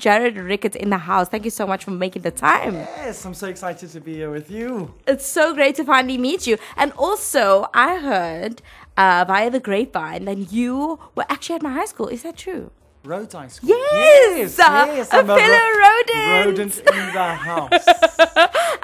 [0.00, 1.28] have Jarrad Ricketts in the house.
[1.28, 2.74] Thank you so much for making the time.
[2.74, 4.94] Yes, I'm so excited to be here with you.
[5.06, 6.58] It's so great to finally meet you.
[6.76, 8.62] And also, I heard
[8.96, 12.08] uh, via the grapevine that you were actually at my high school.
[12.08, 12.70] Is that true?
[13.04, 13.68] Rhodes High School.
[13.68, 16.58] Yes, uh, a I'm fellow rodent.
[16.58, 17.86] rodent in the house.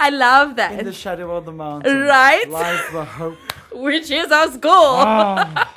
[0.07, 0.79] I love that.
[0.79, 2.00] in the shadow of the mountain.
[2.00, 2.48] Right?
[2.51, 3.39] Lies the hope.
[3.89, 4.96] Which is our school.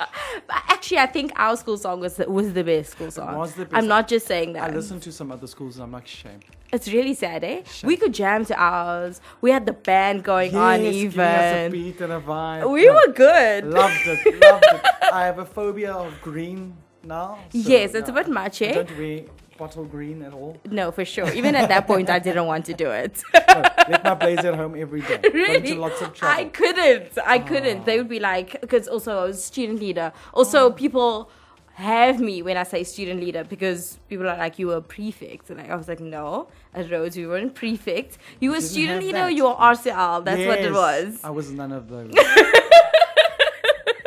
[0.48, 3.36] But actually, I think our school song was the, was the best school song.
[3.36, 3.74] was the best.
[3.78, 4.70] I'm not just saying that.
[4.70, 6.40] I listened to some other schools and I'm like, shame.
[6.72, 7.62] It's really sad, eh?
[7.64, 7.88] Shame.
[7.88, 9.20] We could jam to ours.
[9.40, 11.72] We had the band going on Yes, giving us a even.
[11.72, 12.70] beat and a vibe.
[12.70, 12.94] We Yeah.
[12.98, 13.60] were good.
[13.80, 14.82] Loved it, loved it.
[15.20, 17.38] I have a phobia of green now.
[17.50, 18.18] so, Yes, it's a yeah.
[18.22, 18.74] bit much, eh?
[18.74, 19.20] don't wear
[19.56, 20.56] bottle green at all.
[20.70, 21.30] No, for sure.
[21.32, 23.22] Even at that point, I didn't want to do it.
[23.34, 25.20] No, oh, let my blazer at home every day.
[25.32, 25.74] Really?
[25.74, 27.18] lots of I couldn't.
[27.24, 27.80] I couldn't.
[27.80, 27.84] Ah.
[27.84, 30.12] They would be like, because also I was student leader.
[30.32, 30.72] Also, ah.
[30.72, 31.30] people
[31.74, 35.50] have me when I say student leader because people are like, you were prefect.
[35.50, 38.16] And I was like, no, at Rhodes, we weren't prefect.
[38.40, 39.34] You were student leader, that.
[39.34, 40.24] you were RCL.
[40.24, 41.20] That's what it was.
[41.22, 42.12] I was none of those.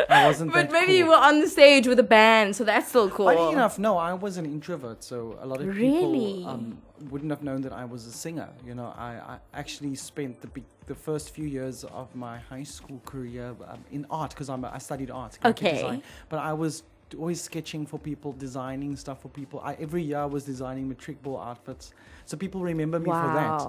[0.09, 0.95] I wasn't But maybe cool.
[0.95, 3.25] you were on the stage with a band, so that's still cool.
[3.28, 6.38] Funny enough, no, I was an introvert, so a lot of Really?
[6.38, 6.78] people um,
[7.09, 8.50] wouldn't have known that I was a singer.
[8.66, 10.50] You know, I, I actually spent the
[10.86, 14.72] the first few years of my high school career um, in art because I'm a,
[14.73, 15.38] I studied art.
[15.45, 15.73] Okay.
[15.75, 16.81] design, but I was
[17.17, 19.59] always sketching for people, designing stuff for people.
[19.63, 21.91] I, every year I was designing matric ball outfits,
[22.25, 23.61] so people remember me for that.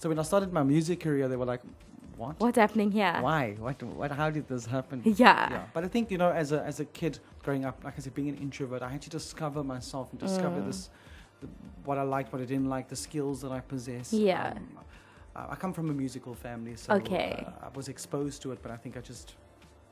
[0.00, 1.60] So when I started my music career, they were like,
[2.16, 2.40] "What?
[2.40, 3.16] What's happening here?
[3.20, 3.54] Why?
[3.58, 3.82] What?
[3.82, 4.10] What?
[4.12, 5.50] How did this happen?" Yeah.
[5.50, 5.64] yeah.
[5.74, 8.14] But I think you know, as a as a kid growing up, like I said,
[8.14, 10.66] being an introvert, I had to discover myself and discover Mm.
[10.66, 10.90] this,
[11.40, 11.48] the,
[11.84, 14.12] what I liked, what I didn't like, the skills that I possess.
[14.12, 14.52] Yeah.
[14.56, 14.78] Um,
[15.52, 17.44] I come from a musical family, so Okay.
[17.46, 19.34] uh, I was exposed to it, but I think I just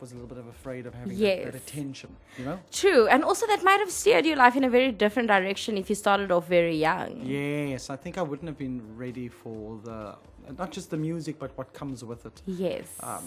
[0.00, 1.45] was a little bit of afraid of having that, Yes.
[1.45, 2.11] that attention.
[2.39, 2.61] You know?
[2.73, 3.06] True.
[3.09, 5.95] And also, that might have steered your life in a very different direction if you
[5.95, 7.20] started off very young.
[7.25, 10.17] Yes, I think I wouldn't have been ready for the
[10.59, 12.42] not just the music, but what comes with it.
[12.45, 12.86] Yes.
[13.01, 13.25] Um,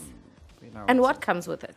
[0.64, 1.76] you know, and what comes with it?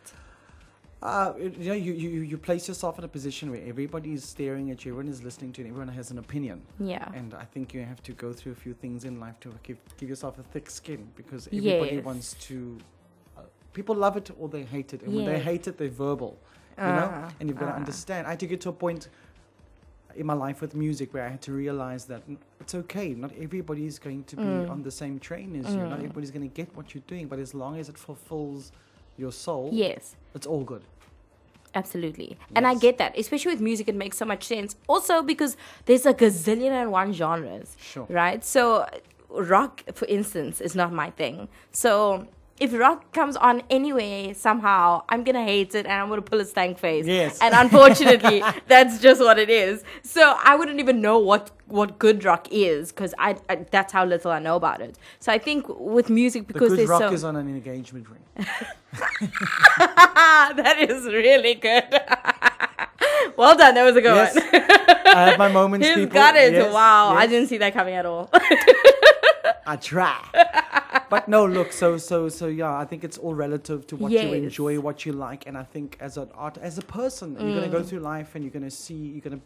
[1.01, 4.69] Uh, you know, you, you, you place yourself in a position where everybody is staring
[4.69, 6.61] at you, everyone is listening to you, and everyone has an opinion.
[6.79, 7.07] Yeah.
[7.15, 9.77] And I think you have to go through a few things in life to give,
[9.97, 12.05] give yourself a thick skin because everybody Yes.
[12.05, 12.77] wants to.
[13.73, 15.01] People love it or they hate it.
[15.03, 15.43] And when they Yes.
[15.45, 16.37] hate it, they're verbal.
[16.77, 17.27] You know?
[17.39, 17.75] And you've got to uh.
[17.75, 18.27] understand.
[18.27, 19.09] I had to get to a point
[20.15, 23.13] in my life with music where I had to realize that n- it's okay.
[23.13, 24.69] Not everybody is going to be Mm.
[24.69, 25.79] on the same train as you.
[25.79, 26.03] Not Mm.
[26.03, 27.27] everybody's going to get what you're doing.
[27.27, 28.71] But as long as it fulfills
[29.17, 30.15] your soul, Yes.
[30.35, 30.83] it's all good.
[31.73, 32.37] Absolutely.
[32.55, 32.81] And I Yes.
[32.81, 33.17] get that.
[33.17, 34.75] Especially with music, it makes so much sense.
[34.89, 35.55] Also, because
[35.85, 38.05] there's a gazillion and one genres, Sure.
[38.09, 38.43] right?
[38.43, 38.85] So,
[39.29, 41.47] rock, for instance, is not my thing.
[41.71, 42.27] So,
[42.61, 46.45] if rock comes on anyway, somehow, I'm to hate it and I'm to pull a
[46.45, 47.07] stank face.
[47.07, 47.39] Yes.
[47.41, 49.83] And unfortunately, that's just what it is.
[50.03, 54.05] So, I wouldn't even know what, what good rock is because I, I that's how
[54.05, 54.97] little I know about it.
[55.19, 57.13] So, I think with music, The because good there's rock so.
[57.13, 58.45] is on an engagement ring.
[59.77, 61.83] that is really good.
[63.37, 63.75] well done.
[63.75, 64.35] That was a good Yes.
[64.35, 65.15] one.
[65.15, 66.13] I have my moments, He's people.
[66.13, 66.53] got it.
[66.53, 67.09] Yes, wow.
[67.09, 68.29] I didn't see that coming at all.
[69.65, 70.17] I try.
[71.09, 74.19] but no, look, so so so yeah, I think it's all relative to what you
[74.33, 77.67] enjoy, what you like, and I think as an art, as a person, you're gonna
[77.67, 77.71] Mm.
[77.71, 79.41] go through life and you're gonna see, you're gonna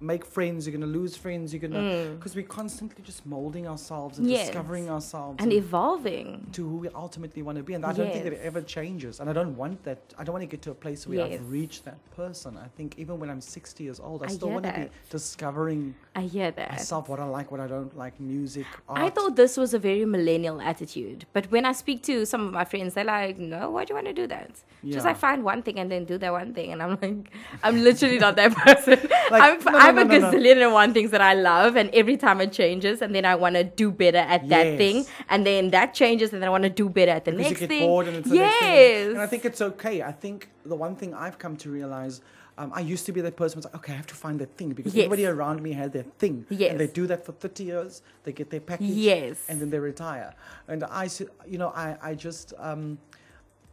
[0.00, 2.16] make friends, you're gonna lose friends, you're gonna Mm.
[2.16, 4.46] because we're constantly just molding ourselves and Yes.
[4.46, 6.46] discovering ourselves and evolving.
[6.52, 9.20] to who we ultimately want to be, and I don't think that it ever changes,
[9.20, 9.98] and I don't want that.
[10.18, 11.40] I don't want to get to a place where Yes.
[11.40, 12.58] I've reached that person.
[12.58, 15.94] I think even when I'm 60 years old, I, I still want to be discovering
[16.14, 16.70] I hear that.
[16.72, 19.00] myself, what I like, what I don't like, music, art.
[19.00, 21.26] I thought this was a very millennial attitude.
[21.32, 23.96] But when I speak to some of my friends, they're like, no, why do you
[23.96, 24.50] want to do that?
[24.50, 25.02] Just Yeah.
[25.04, 26.72] like find one thing and then do that one thing.
[26.72, 27.32] And I'm like,
[27.64, 28.98] I'm literally not that person.
[29.30, 31.76] Like, I'm, no, no, I'm no, a no, gazillion and one things that I love.
[31.76, 35.06] And every time it changes, and then I want to do better at that thing.
[35.28, 37.60] And then that changes, and then I want to do better at the because next
[37.60, 37.88] you get thing.
[37.88, 38.52] bored and it's the yes.
[38.60, 39.10] next thing.
[39.10, 40.02] And I think it's okay.
[40.02, 42.20] I think the one thing I've come to realize,
[42.58, 44.56] um, I used to be that person who's like, okay, I have to find that
[44.56, 45.04] thing because Yes.
[45.04, 46.46] everybody around me had their thing.
[46.48, 46.70] Yes.
[46.70, 48.88] And they do that for 30 years, they get their package.
[48.88, 49.44] Yes.
[49.48, 50.32] And then they retire.
[50.68, 51.08] And I,
[51.46, 52.98] you know, I, I just, um,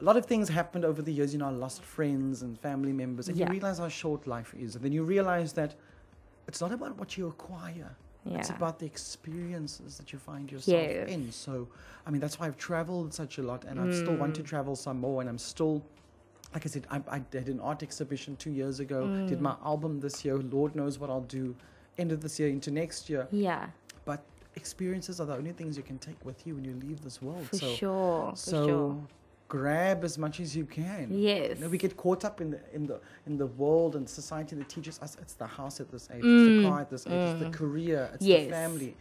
[0.01, 1.31] a lot of things happened over the years.
[1.31, 3.29] You know, I lost friends and family members.
[3.29, 3.45] And Yeah.
[3.45, 4.75] you realize how short life is.
[4.75, 5.75] And then you realize that
[6.47, 7.95] it's not about what you acquire.
[8.25, 8.37] Yeah.
[8.37, 11.09] It's about the experiences that you find yourself Yes.
[11.09, 11.31] in.
[11.31, 11.67] So,
[12.05, 14.35] I mean, that's why I've traveled such a lot, and I still want Mm.
[14.35, 15.19] to travel some more.
[15.21, 15.83] And I'm still,
[16.53, 19.07] like I said, I, I did an art exhibition two years ago.
[19.27, 19.41] Did Mm.
[19.41, 20.37] my album this year.
[20.37, 21.55] Lord knows what I'll do,
[21.97, 23.27] end of this year into next year.
[23.31, 23.69] Yeah,
[24.05, 24.23] But
[24.55, 27.45] experiences are the only things you can take with you when you leave this world.
[27.47, 28.29] for so, sure.
[28.31, 29.07] For so sure.
[29.57, 31.05] Grab as much as you can.
[31.11, 31.57] Yes.
[31.57, 32.97] You know, we get caught up in the in the
[33.27, 36.25] in the world and society that teaches us it's the house at this age, it's
[36.25, 36.61] Mm.
[36.61, 38.45] the car at this age, it's the career, it's Yes.
[38.45, 38.91] the family.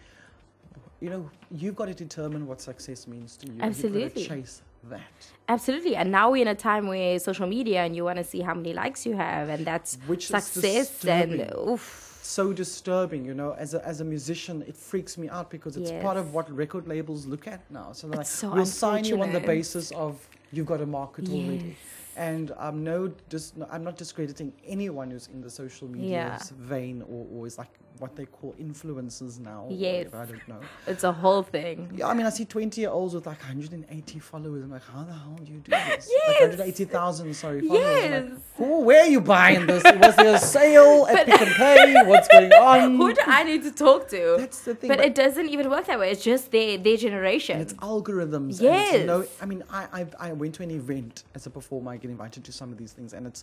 [1.05, 1.23] You know,
[1.61, 3.59] you've got to determine what success means to you.
[3.69, 4.03] Absolutely.
[4.03, 4.55] You've got to chase
[4.95, 5.21] that.
[5.55, 5.95] Absolutely.
[6.01, 8.55] And now we're in a time where social media and you want to see how
[8.61, 10.89] many likes you have, and that's Which success.
[11.05, 11.33] And
[11.73, 11.85] oof.
[12.23, 13.51] so disturbing, you know.
[13.65, 16.85] As a, as a musician, it freaks me out because it's part of what record
[16.95, 17.89] labels look at now.
[17.99, 20.13] So like, so we'll sign you on the basis of
[20.53, 21.77] you've got a market already.
[22.17, 26.39] And I'm no, dis- no, I'm not discrediting anyone who's in the social media Yeah.
[26.59, 29.67] vein or, or is like what they call influencers now.
[29.71, 30.07] Yes.
[30.07, 30.61] whatever, I don't know.
[30.89, 31.91] It's a whole thing.
[31.95, 34.65] Yeah, I mean, I see 20 year olds with like 180 followers.
[34.65, 36.11] I'm like, how the hell do you do this?
[36.27, 36.41] Like Yes.
[36.41, 37.85] 180,000, sorry, followers.
[37.85, 38.31] Yes.
[38.31, 39.85] like, who, where are you buying this?
[39.85, 41.95] Was there a sale at Pick and Pay?
[42.07, 42.97] What's going on?
[42.97, 44.37] Who do I need to talk to?
[44.39, 44.89] That's the thing.
[44.89, 46.11] but, it doesn't even work that way.
[46.11, 47.61] It's just their their generation.
[47.61, 48.61] it's algorithms.
[48.61, 48.95] Yes.
[48.95, 51.93] it's no, I mean, I, I I went to an event as a performer.
[51.93, 53.43] I get invited to some of these things, and it's,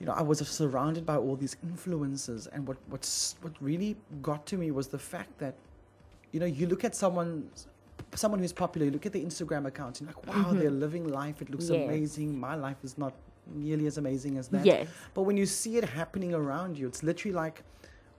[0.00, 3.92] you know, I was surrounded by all these influences, and what what's what really
[4.30, 5.54] got to me was the fact that,
[6.32, 7.32] you know, you look at someone.
[8.22, 11.06] Someone who's popular, you look at their Instagram account, and you're like, wow, they're living
[11.22, 11.36] life.
[11.42, 11.90] It looks Mm-hmm.
[11.90, 12.28] Amazing.
[12.48, 13.12] My life is not
[13.64, 14.64] nearly as amazing as that.
[14.64, 14.86] Yes.
[15.14, 17.56] But when you see it happening around you, it's literally like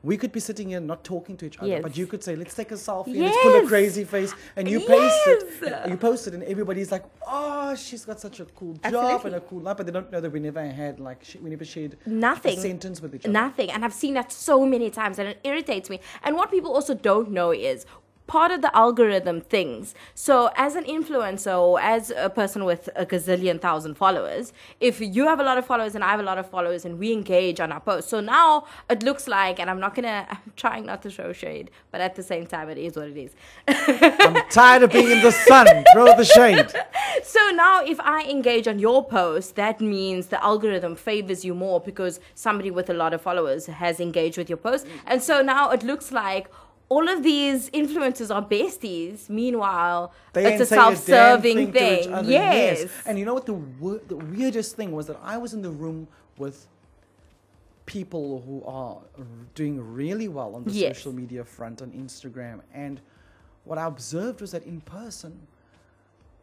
[0.05, 2.53] we could be sitting here not talking to each other, but you could say, let's
[2.53, 4.33] take a selfie and let's pull a crazy face.
[4.55, 5.73] And you post it.
[5.83, 9.35] And You post it, and everybody's like, oh, she's got such a cool job and
[9.35, 9.77] a cool life.
[9.77, 12.57] But they don't know that we never had, like, sh- we never shared Nothing.
[12.57, 13.31] a sentence with each other.
[13.33, 13.71] Nothing.
[13.71, 15.99] And I've seen that so many times and it irritates me.
[16.23, 17.85] And what people also don't know is
[18.27, 19.93] part of the algorithm things.
[20.13, 25.25] So as an influencer or as a person with a gazillion thousand followers, if you
[25.27, 27.59] have a lot of followers and I have a lot of followers and we engage
[27.59, 28.09] on our posts.
[28.09, 31.71] So now it looks like and I'm not gonna I'm trying not to show shade,
[31.91, 33.31] but at the same time it is what it is.
[33.67, 35.67] I'm tired of being in the sun.
[35.93, 36.67] Throw the shade.
[37.23, 41.79] So now, if I engage on your post, that means the algorithm favors you more
[41.79, 44.85] because somebody with a lot of followers has engaged with your post.
[45.05, 46.49] And so now it looks like
[46.87, 49.27] all of these influencers are besties.
[49.29, 52.13] Meanwhile, They it's a ain't saying damn self-serving to each thing.
[52.13, 52.31] other.
[52.31, 52.85] Yes.
[53.05, 55.71] And you know what the wor- the weirdest thing was that I was in the
[55.71, 56.67] room with
[57.85, 58.97] people who are
[59.53, 60.97] doing really well on the Yes.
[60.97, 62.99] social media front on Instagram, and
[63.63, 65.47] what I observed was that in person,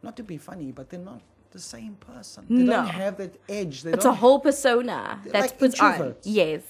[0.01, 2.45] not to be funny, but they're not the same person.
[2.49, 2.77] They No.
[2.77, 3.83] don't have that edge.
[3.83, 6.15] They It's a whole persona that's like put on.
[6.23, 6.63] Yes.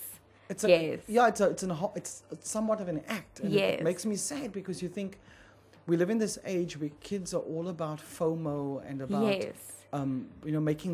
[0.53, 0.99] It's a, Yes.
[1.07, 2.13] Yeah, it's a, it's, an, it's
[2.57, 3.39] somewhat of an act.
[3.41, 3.79] And Yes.
[3.81, 5.11] It makes me sad because you think
[5.89, 8.57] we live in this age where kids are all about FOMO
[8.89, 9.55] and about Yes.
[9.97, 10.11] um,
[10.45, 10.93] you know making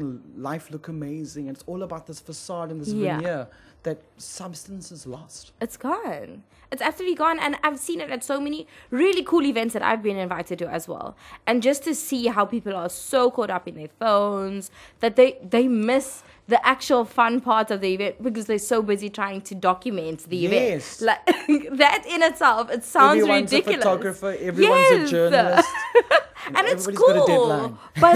[0.50, 1.44] life look amazing.
[1.48, 3.18] And it's all about this facade and this Yeah.
[3.18, 3.42] veneer
[3.84, 5.52] that substance is lost.
[5.62, 6.44] It's gone.
[6.72, 7.40] It's absolutely gone.
[7.40, 10.68] And I've seen it at so many really cool events that I've been invited to
[10.70, 11.16] as well.
[11.48, 15.38] And just to see how people are so caught up in their phones that they,
[15.42, 19.56] they miss the actual fun part of the event because they're so busy trying to
[19.56, 21.02] document the Yes.
[21.02, 21.20] event.
[21.48, 23.78] Like that in itself, it sounds everyone's ridiculous.
[23.78, 24.36] a photographer.
[24.40, 25.70] Everyone's a journalist.
[26.48, 27.08] and it's everybody's cool.
[27.08, 27.78] got a deadline.
[28.00, 28.16] But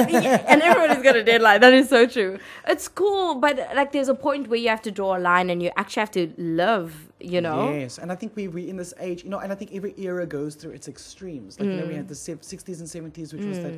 [0.49, 1.61] and everybody's got a deadline.
[1.61, 2.39] That is so true.
[2.67, 5.61] It's cool, but like there's a point where you have to draw a line and
[5.63, 6.89] you actually have to love,
[7.33, 7.61] You know.
[7.73, 9.93] Yes, and I think we we in this age, you know, and I think every
[10.07, 11.51] era goes through its extremes.
[11.59, 12.01] Like you know, we Mm.
[12.01, 12.19] had the
[12.53, 13.75] 60s and 70s, which was that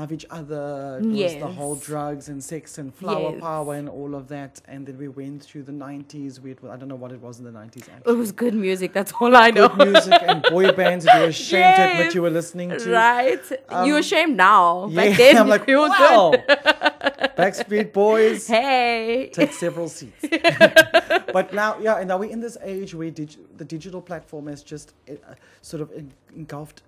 [0.00, 0.64] love each other,
[1.02, 3.40] it was the whole drugs and sex and flower Yes.
[3.50, 4.52] power and all of that.
[4.72, 6.32] And then we went through the 90s.
[6.44, 7.84] We I don't know what it was in the 90s.
[8.12, 8.88] It was good music.
[8.98, 9.68] That's all I know.
[9.68, 12.14] Good music and boy bands you were ashamed to admit Yes.
[12.16, 12.86] you were listening to.
[13.06, 13.44] Right?
[13.86, 14.64] you Um, ashamed now.
[14.88, 16.30] Yeah, Back then, I'm like, you were wow.
[16.32, 16.92] good.
[17.36, 18.46] Backstreet Boys.
[18.54, 19.30] Hey.
[19.32, 20.24] take several seats.
[21.32, 24.62] but now, yeah, and now we're in this age where dig- the digital platform has
[24.62, 25.14] just uh,
[25.62, 26.82] sort of en- engulfed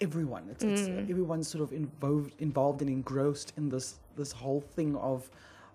[0.00, 0.48] everyone.
[0.50, 1.10] It's, it's Mm.
[1.10, 5.30] everyone's sort of involved, involved and engrossed in this this whole thing of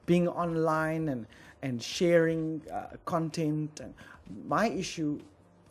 [0.05, 1.25] being online and
[1.62, 3.79] and sharing uh, content.
[3.82, 3.94] And
[4.48, 5.20] my issue.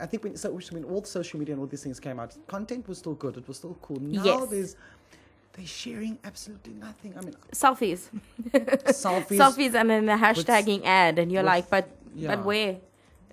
[0.01, 2.89] I think when, so when all social media and all these things came out, content
[2.89, 3.37] was still good.
[3.37, 4.01] It was still cool.
[4.01, 4.49] Now Yes.
[4.51, 4.77] there's
[5.55, 7.15] they're sharing absolutely nothing.
[7.17, 8.09] I mean, Selfies.
[8.53, 9.39] selfies.
[9.39, 11.19] Selfies and then the hashtagging ad.
[11.19, 12.35] And you're with- like, but, yeah.
[12.35, 12.77] but where?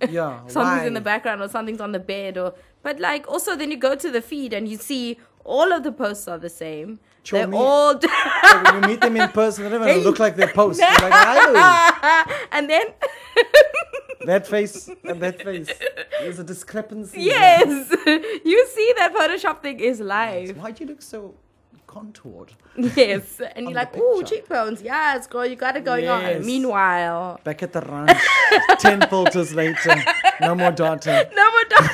[0.10, 3.70] Yeah, something's in the background or something's on the bed or but like also then
[3.70, 7.00] you go to the feed and you see all of the posts are the same
[7.30, 10.36] they're me- all So when you meet them in person, they don't even look like
[10.36, 10.82] their posts.
[10.82, 12.88] Like, "Hello." and then
[14.26, 15.70] that face and that face.
[16.20, 17.18] There's a discrepancy.
[17.18, 17.28] there.
[17.28, 17.90] yes
[18.44, 21.36] you see that photoshop thing is live Why do you look so
[21.96, 22.52] contoured?
[22.96, 26.40] yes and you're like oh cheekbones yes girl you got it going Yes.
[26.40, 28.22] on meanwhile Back at the ranch,
[28.80, 29.96] ten filters later,
[30.40, 31.30] no more data.
[31.42, 31.92] no more dot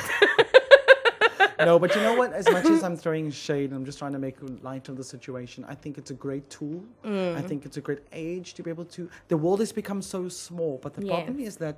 [1.68, 2.32] no, but you know what?
[2.32, 5.64] As much as I'm throwing shade, I'm just trying to make light of the situation.
[5.68, 6.84] I think it's a great tool.
[7.04, 7.36] Mm.
[7.36, 9.10] I think it's a great age to be able to.
[9.26, 11.76] The world has become so small, but the problem is that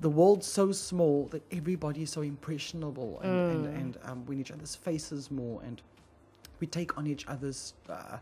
[0.00, 3.80] the world's so small that everybody is so impressionable, and and, Mm.
[3.80, 5.80] and um, we need each other's faces more, and
[6.60, 7.74] we take on each other's.
[7.88, 8.18] Uh,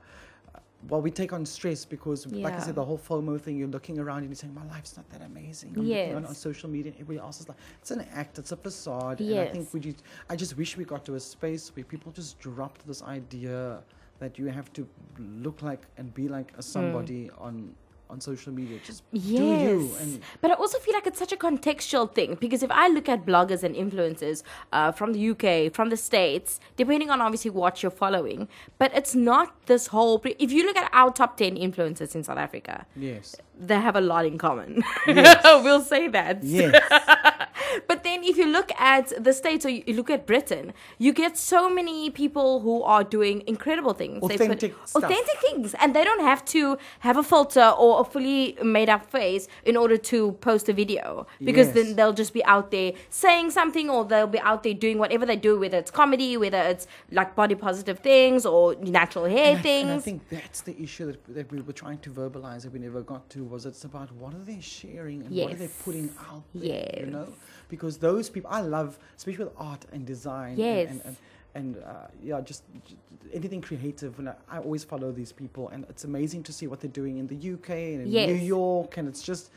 [0.88, 3.98] well, we take on stress because, like I said, the whole FOMO thing, you're looking
[3.98, 5.74] around and you're saying, My life's not that amazing.
[5.76, 8.52] I'm looking on, on social media and everybody else is like, It's an act, it's
[8.52, 9.18] a facade.
[9.20, 12.12] And I think we just, I just wish we got to a space where people
[12.12, 13.82] just dropped this idea
[14.20, 14.86] that you have to
[15.18, 17.74] look like and be like a somebody on
[18.10, 18.78] on social media.
[18.84, 19.82] Just do you.
[19.82, 20.00] Yes.
[20.00, 23.08] And But I also feel like it's such a contextual thing because if I look
[23.08, 27.82] at bloggers and influencers uh, from the UK, from the States, depending on obviously what
[27.82, 28.48] you're following,
[28.78, 30.18] but it's not this whole.
[30.18, 33.36] Pre- if you look at our top 10 influencers in South Africa, yes.
[33.58, 34.82] They have a lot in common.
[35.06, 35.42] Yes.
[35.64, 36.42] we'll say that.
[36.42, 36.74] Yes.
[37.86, 41.36] But then if you look at the States or you look at Britain, you get
[41.36, 44.22] so many people who are doing incredible things.
[44.22, 45.04] Authentic stuff.
[45.04, 45.74] authentic things.
[45.74, 49.76] And they don't have to have a filter or a fully made up face in
[49.76, 51.26] order to post a video.
[51.44, 51.74] Because Yes.
[51.76, 55.26] then they'll just be out there saying something or they'll be out there doing whatever
[55.26, 59.58] they do, whether it's comedy, whether it's like body positive things or natural hair And
[59.58, 59.90] I, things.
[59.90, 63.02] I think that's the issue that, that we were trying to verbalize that we never
[63.02, 66.44] got to was it's about what are they sharing and what are they putting out
[66.54, 67.28] there, you know?
[67.68, 70.90] Because those people, I love, especially with art and design and- Yes.
[70.90, 71.16] and, and,
[71.54, 72.96] and uh, yeah, just, j-
[73.32, 74.18] anything creative.
[74.18, 77.18] And I, I always follow these people and it's amazing to see what they're doing
[77.18, 78.28] in the UK and in Yes.
[78.28, 79.50] New York and it's just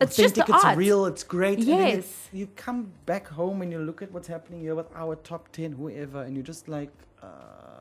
[0.00, 0.76] It's just it's art.
[0.76, 1.58] real, it's great.
[1.60, 2.28] and then you- Yes.
[2.32, 5.72] You, come back home and you look at what's happening here with our top 10,
[5.72, 6.90] whoever, and you're just like,
[7.22, 7.26] uh,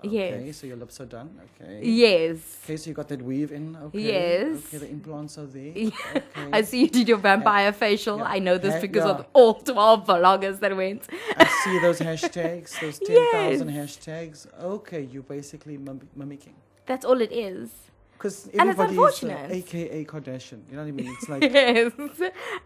[0.05, 0.57] okay, Yes.
[0.57, 1.29] so your lips are done,
[1.61, 1.79] okay.
[1.83, 2.37] yes.
[2.65, 3.75] Okay, so you got that weave in.
[3.75, 3.99] Okay.
[3.99, 4.57] Yes.
[4.67, 5.73] Okay, the implants are there.
[5.75, 5.91] Yeah.
[6.15, 6.49] Okay.
[6.51, 8.17] I see you did your vampire facial.
[8.17, 8.25] yeah.
[8.35, 11.07] I know this Ha- because of all 12 vloggers that went.
[11.37, 14.47] I see those hashtags, those 10,000 hashtags.
[14.61, 16.55] Okay, you're basically mim- mimicking.
[16.85, 17.69] That's all it is.
[18.23, 19.51] Because And it's everybody is unfortunate.
[19.51, 20.59] AKA Kardashian.
[20.69, 21.11] You know what I mean?
[21.19, 21.91] It's like, yes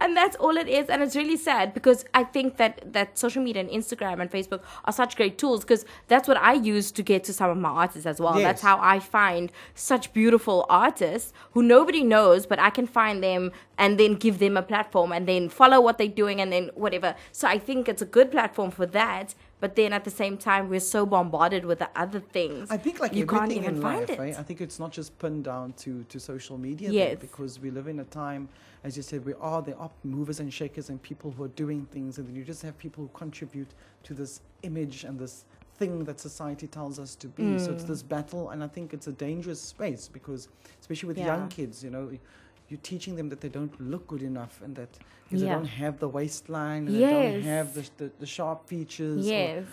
[0.02, 3.42] and that's all it is and it's really sad because i think that that social
[3.42, 7.02] media and instagram and facebook are such great tools because that's what i use to
[7.04, 8.44] get to some of my artists as well Yes.
[8.48, 13.52] that's how i find such beautiful artists who nobody knows but i can find them
[13.78, 17.16] and then give them a platform and then follow what they're doing and then whatever
[17.32, 20.70] so i think it's a good platform for that but then at the same time
[20.70, 24.02] we're so bombarded with the other things I think like you can't even in find
[24.02, 24.38] life, it right?
[24.38, 26.92] I think it's not just pinned down to, to social media.
[26.92, 27.18] Yes.
[27.20, 28.50] because we live in a time,
[28.84, 31.86] as you said, we are, there are movers and shakers and people who are doing
[31.92, 32.18] things.
[32.18, 33.70] And then you just have people who contribute
[34.04, 35.46] to this image and this
[35.76, 37.58] thing that society tells us to be.
[37.58, 37.88] So it's Mm.
[37.88, 38.50] this battle.
[38.52, 40.48] And I think it's a dangerous space because,
[40.82, 41.28] especially with Yeah.
[41.36, 42.10] young kids, you know,
[42.70, 44.90] you're teaching them that they don't look good enough and that
[45.30, 45.40] Yeah.
[45.40, 47.00] they don't have the waistline and they
[47.34, 49.26] don't have the, the, the sharp features.
[49.28, 49.66] or- yes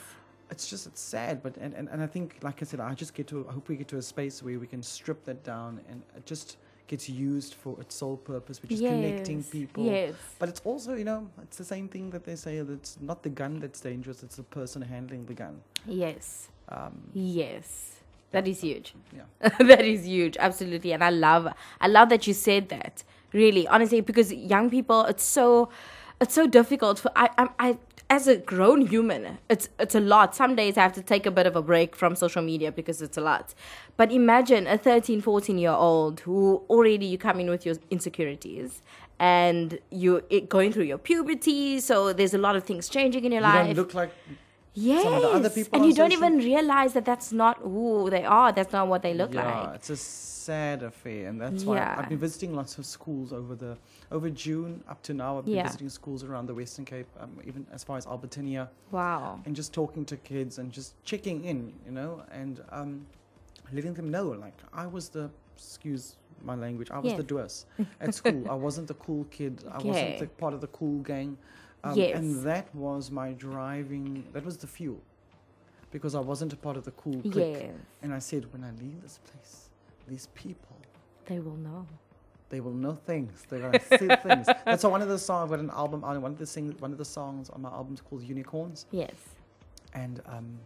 [0.50, 3.14] it's just it's sad but and, and, and i think like i said i just
[3.14, 5.80] get to i hope we get to a space where we can strip that down
[5.88, 10.48] and it just gets used for its sole purpose which is connecting people yes but
[10.50, 13.30] it's also you know it's the same thing that they say that it's not the
[13.30, 15.54] gun that's dangerous it's the person handling the gun
[15.86, 18.00] yes um, Yes.
[18.34, 18.94] That is huge.
[19.16, 20.36] yeah that is huge.
[20.38, 20.92] Absolutely.
[20.92, 21.48] And I love
[21.80, 23.02] I love that you said that.
[23.32, 23.66] Really.
[23.68, 25.70] Honestly, because young people it's so
[26.20, 27.78] it's so difficult for I I, I
[28.10, 30.34] as a grown human, it's it's a lot.
[30.36, 33.00] Some days I have to take a bit of a break from social media because
[33.02, 33.54] it's a lot.
[33.96, 38.82] But imagine a 13, 14 year old who already you come in with your insecurities
[39.18, 43.32] and you it going through your puberty, so there's a lot of things changing in
[43.32, 43.66] your you life.
[43.66, 44.10] don't look like
[44.76, 45.04] Yes.
[45.04, 48.24] some of the other people and you don't even realize that that's not who they
[48.24, 48.50] are.
[48.52, 49.76] That's not what they look yeah like.
[49.76, 51.94] it's a sad affair and that's why Yeah.
[51.98, 53.78] i've been visiting lots of schools over the
[54.10, 55.62] over june up to now i've been Yeah.
[55.62, 59.40] visiting schools around the western cape um, even as far as albertinia Wow.
[59.46, 63.06] and just talking to kids and just checking in, you know, and um,
[63.72, 67.16] letting them know, like, I was the, excuse my language, I was Yes.
[67.16, 67.66] the duas
[68.00, 68.42] at school.
[68.50, 69.64] I wasn't the cool kid.
[69.72, 71.38] I wasn't the part of the cool gang.
[71.84, 72.16] Um, Yes.
[72.18, 75.00] And that was my driving, that was the fuel.
[75.90, 77.34] Because I wasn't a part of the cool clique.
[77.60, 77.72] Yes.
[78.02, 79.68] And I said, when I leave this place,
[80.08, 80.76] these people,
[81.26, 81.86] They will know.
[82.50, 83.44] they will know things.
[83.48, 84.46] They're gonna see things.
[84.64, 86.46] That's why one of the songs, I've got an album out, and one of the
[86.46, 89.14] sing, one of the songs on my album is called Unicorns Yes.
[89.94, 90.58] and um,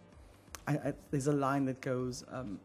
[0.66, 2.58] I, I, there's a line that goes, um,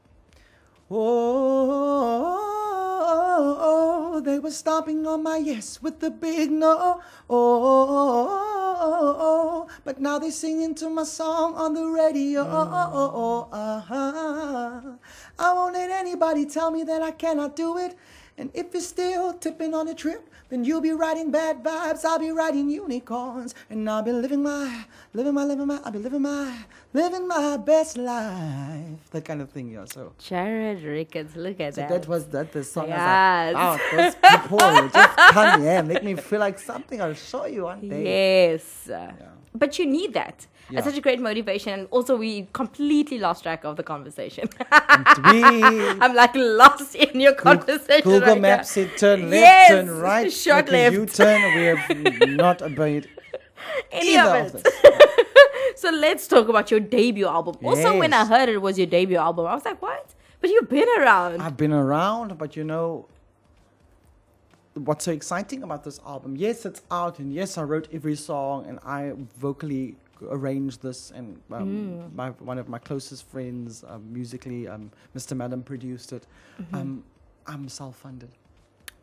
[3.04, 10.00] "Oh, they were stomping on my yes with the big no, oh, oh, oh, but
[10.00, 12.42] now they're singing to my song on the radio.
[12.42, 13.52] Uh-huh.
[15.40, 17.96] I won't let anybody tell me that I cannot do it."
[18.38, 22.04] And if you're still tipping on a trip, then you'll be riding bad vibes.
[22.04, 26.00] I'll be riding unicorns, and I'll be living my, living my, living my, I'll be
[26.00, 26.56] living my,
[26.94, 29.10] living my best life.
[29.12, 29.86] That kind of thing, yeah.
[29.86, 31.90] So, Jarrad Ricketts, look at so that.
[31.90, 32.88] that was that the song.
[32.88, 33.00] Yes.
[33.00, 37.02] I was like, wow, oh, those people just come here, make me feel like something.
[37.02, 38.04] I'll show you one day.
[38.04, 38.90] Yes.
[39.56, 40.48] But you need that.
[40.70, 40.80] Yeah.
[40.80, 41.74] It's such a great motivation.
[41.74, 44.48] And also, we completely lost track of the conversation.
[45.32, 45.44] We
[46.02, 48.04] I'm like lost in your conversation.
[48.04, 50.94] Google right Maps said turn left, Yes, turn right, short left.
[50.94, 51.56] U-turn.
[51.56, 53.10] We have not obeyed
[53.92, 54.68] Any of it.
[55.76, 57.58] So let's talk about your debut album.
[57.64, 58.30] Also, when I Yes.
[58.30, 60.14] heard it was your debut album, I was like, what?
[60.40, 61.42] But you've been around.
[61.42, 63.08] I've been around, but you know
[64.76, 66.36] what's so exciting about this album?
[66.36, 71.40] Yes, it's out, and yes, I wrote every song, and I vocally arranged this, and
[71.52, 72.16] um, Mm.
[72.16, 75.36] my one of my closest friends, um, musically, um, Mr.
[75.36, 76.26] Madam, produced it.
[76.62, 76.76] Mm-hmm.
[76.76, 77.04] Um,
[77.48, 78.32] I'm self-funded,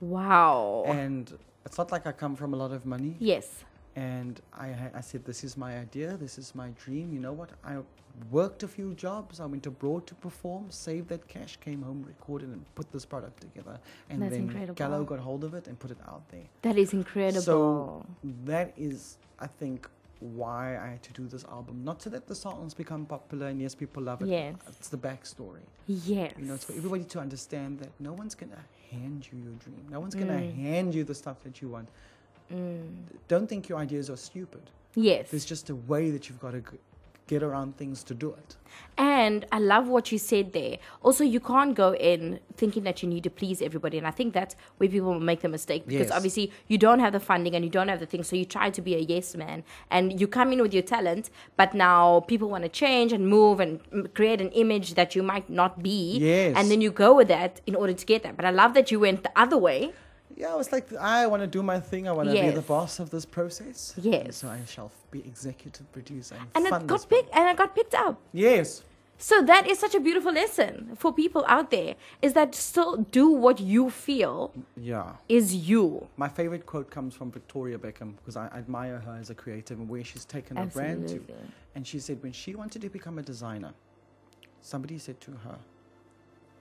[0.01, 0.85] wow.
[0.87, 1.33] and
[1.67, 3.17] it's not like I come from a lot of money.
[3.19, 3.65] yes.
[3.97, 7.13] and I, I said, this is my idea, this is my dream.
[7.13, 7.51] You know what?
[7.65, 7.75] I
[8.31, 9.41] worked a few jobs.
[9.41, 13.41] I went abroad to perform, saved that cash, came home, recorded, and put this product
[13.41, 13.77] together.
[14.09, 14.75] And That's then incredible.
[14.75, 16.47] Gallo got hold of it and put it out there.
[16.63, 17.43] That is incredible.
[17.43, 18.07] So
[18.45, 19.89] that is, I think,
[20.21, 21.83] why I had to do this album.
[21.85, 24.29] Not so that the songs become popular and yes, people love it.
[24.29, 24.55] Yes.
[24.69, 25.65] It's the backstory.
[25.87, 26.33] yes.
[26.39, 29.85] You know, it's for everybody to understand that no one's gonna hand you your dream.
[29.91, 30.55] No one's gonna Mm.
[30.57, 31.89] hand you the stuff that you want.
[32.53, 32.89] Mm.
[33.29, 34.63] Don't think your ideas are stupid.
[34.95, 35.31] Yes.
[35.31, 36.63] There's just a way that you've got to
[37.31, 38.57] get around things to do it.
[38.99, 40.77] And I love what you said there.
[41.03, 43.97] Also, you can't go in thinking that you need to please everybody.
[43.99, 46.17] And I think that's where people make the mistake because Yes.
[46.19, 48.23] obviously you don't have the funding and you don't have the thing.
[48.25, 49.59] So you try to be a yes man
[49.91, 53.57] and you come in with your talent, but now people want to change and move
[53.65, 53.81] and
[54.19, 56.19] create an image that you might not be.
[56.19, 56.55] Yes.
[56.57, 58.35] And then you go with that in order to get that.
[58.37, 59.93] But I love that you went the other way.
[60.41, 62.09] Yeah, I was like, I want to do my thing.
[62.09, 63.93] I want to be the boss of this process.
[63.97, 64.37] And Yes.
[64.39, 67.95] so I shall be executive producer and, And it got picked and it got picked
[67.95, 68.15] up.
[68.33, 68.83] Yes.
[69.19, 73.27] So that is such a beautiful lesson for people out there is that still do
[73.31, 74.37] what you feel
[74.79, 75.17] Yeah.
[75.29, 76.09] is you.
[76.17, 79.91] My favorite quote comes from Victoria Beckham because I admire her as a creative and
[79.91, 81.17] where she's taken her brand to.
[81.17, 81.35] Absolutely.
[81.75, 83.75] And she said when she wanted to become a designer,
[84.63, 85.59] somebody said to her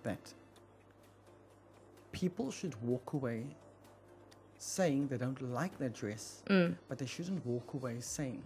[0.03, 0.33] that
[2.11, 3.45] people should walk away
[4.59, 6.75] saying they don't like their dress, Mm.
[6.87, 8.43] but they shouldn't walk away saying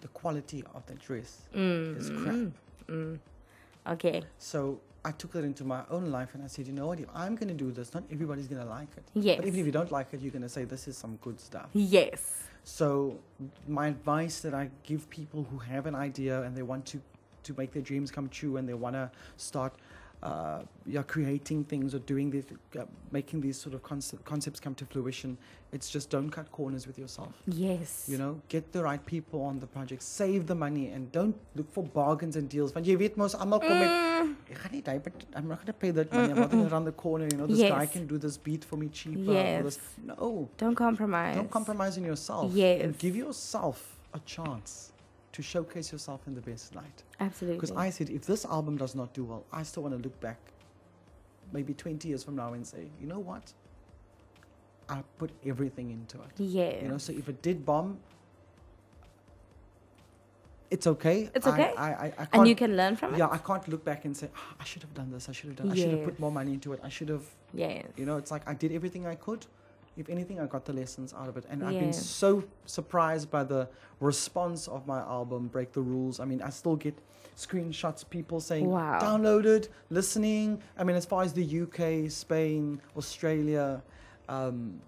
[0.00, 2.34] the quality of the dress Mm, is crap.
[2.34, 2.52] mm,
[2.88, 3.18] mm.
[3.86, 4.22] Okay.
[4.38, 7.08] So I took that into my own life and I said, you know what, if
[7.14, 9.04] I'm going to do this, not everybody's going to like it.
[9.14, 9.36] Yes.
[9.38, 11.40] But even if you don't like it, you're going to say, this is some good
[11.40, 11.68] stuff.
[11.74, 12.44] Yes.
[12.62, 13.18] So
[13.66, 17.00] my advice that I give people who have an idea and they want to,
[17.44, 19.72] to make their dreams come true and they want to start
[20.22, 22.44] uh, yeah, creating things or doing this,
[22.78, 25.38] uh, making these sort of concept, concepts come to fruition,
[25.72, 27.32] it's just don't cut corners with yourself.
[27.46, 28.06] Yes.
[28.06, 31.72] You know, get the right people on the project, save the money, and don't look
[31.72, 32.74] for bargains and deals.
[32.74, 35.66] Want you weet mos almal kom met Mm, ek gaan die, but I'm not going
[35.66, 36.30] to pay that money.
[36.32, 37.26] I'm not going to run the corner.
[37.30, 39.32] You know, this guy can do this beat for me cheaper.
[39.32, 39.78] Yes.
[40.04, 41.36] No, don't compromise.
[41.36, 42.52] don't compromise on yourself.
[42.52, 42.82] Yes.
[42.82, 44.89] And give yourself a chance
[45.40, 47.02] to showcase yourself in the best light.
[47.18, 47.56] Absolutely.
[47.56, 50.18] Because I said, if this album does not do well, I still want to look
[50.20, 50.38] back
[51.52, 53.52] maybe 20 years from now and say, you know what?
[54.88, 56.32] I put everything into it.
[56.36, 56.82] yeah.
[56.82, 57.98] You know, so if it did bomb,
[60.70, 61.30] it's okay.
[61.34, 61.72] It's okay.
[61.76, 63.18] I, I, I, can't, and you can learn from it.
[63.18, 65.28] yeah, I can't look back and say, "Ah, I should have done this.
[65.28, 65.66] I should have done.
[65.66, 65.72] Yeah.
[65.72, 66.80] I should have put more money into it.
[66.84, 67.24] I should have.
[67.52, 67.82] Yeah.
[67.96, 69.46] You know, it's like I did everything I could.
[70.00, 71.80] If anything, I got the lessons out of it, and I've Yeah.
[71.80, 73.68] been so surprised by the
[74.00, 76.96] response of my album, "Break the Rules." I mean, I still get
[77.36, 78.98] screenshots, people saying, Wow.
[78.98, 83.82] "Downloaded, listening." I mean, as far as the UK, Spain, Australia,
[84.28, 84.80] um,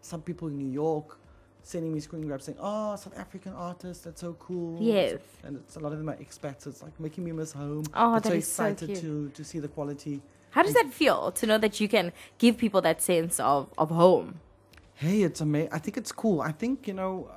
[0.00, 1.18] some people in New York
[1.62, 5.18] sending me screen grabs saying, "Oh, South African artist, that's so cool." Yes.
[5.42, 6.66] and it's a lot of them are expats.
[6.68, 7.84] It's like making me miss home.
[7.92, 9.00] Oh, but that so is so excited cute.
[9.00, 10.22] to to see the quality.
[10.50, 13.90] How does that feel to know that you can give people that sense of, of
[13.90, 14.38] home?
[14.94, 15.70] Hey, it's amazing.
[15.72, 16.40] I think it's cool.
[16.40, 17.30] I think you know.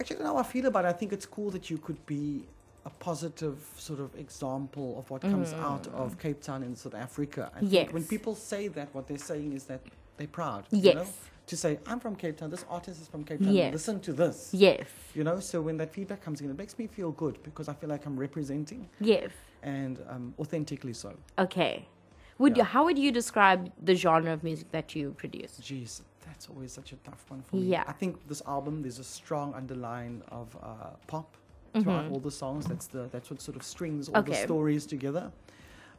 [0.00, 0.88] Actually, now I feel about it.
[0.88, 2.42] I think it's cool that you could be
[2.84, 7.50] a positive sort of example of what comes out of Cape Town in South Africa.
[7.56, 9.80] I think when people say that, what they're saying is that
[10.16, 10.64] they're proud.
[10.70, 11.00] You know?
[11.02, 11.12] Yes.
[11.46, 13.72] To say, I'm from Cape Town, this artist is from Cape Town, Yes.
[13.72, 14.50] listen to this.
[14.52, 14.86] Yes.
[15.14, 17.74] You know, so when that feedback comes in, it makes me feel good because I
[17.74, 19.30] feel like I'm representing Yes.
[19.62, 21.14] and um, authentically so.
[21.38, 21.86] Okay.
[22.38, 22.62] Would Yeah.
[22.62, 25.58] you, how would you describe the genre of music that you produce?
[25.60, 27.62] Jeez, that's always such a tough one for me.
[27.66, 27.84] Yeah.
[27.86, 31.36] I think this album, there's a strong underline of uh, pop
[31.72, 32.12] throughout Mhm.
[32.12, 32.66] all the songs.
[32.66, 35.32] That's the that's what sort of strings all the stories together.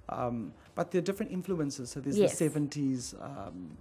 [0.09, 1.89] Um, but there are different influences.
[1.89, 2.31] So there's Yes.
[2.37, 3.77] the 70s, um,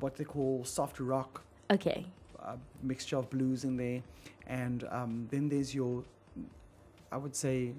[0.00, 2.06] what they call soft rock, Okay.
[2.40, 4.02] uh, mixture of blues in there.
[4.46, 6.02] And um, then there's your,
[7.12, 7.74] I would say,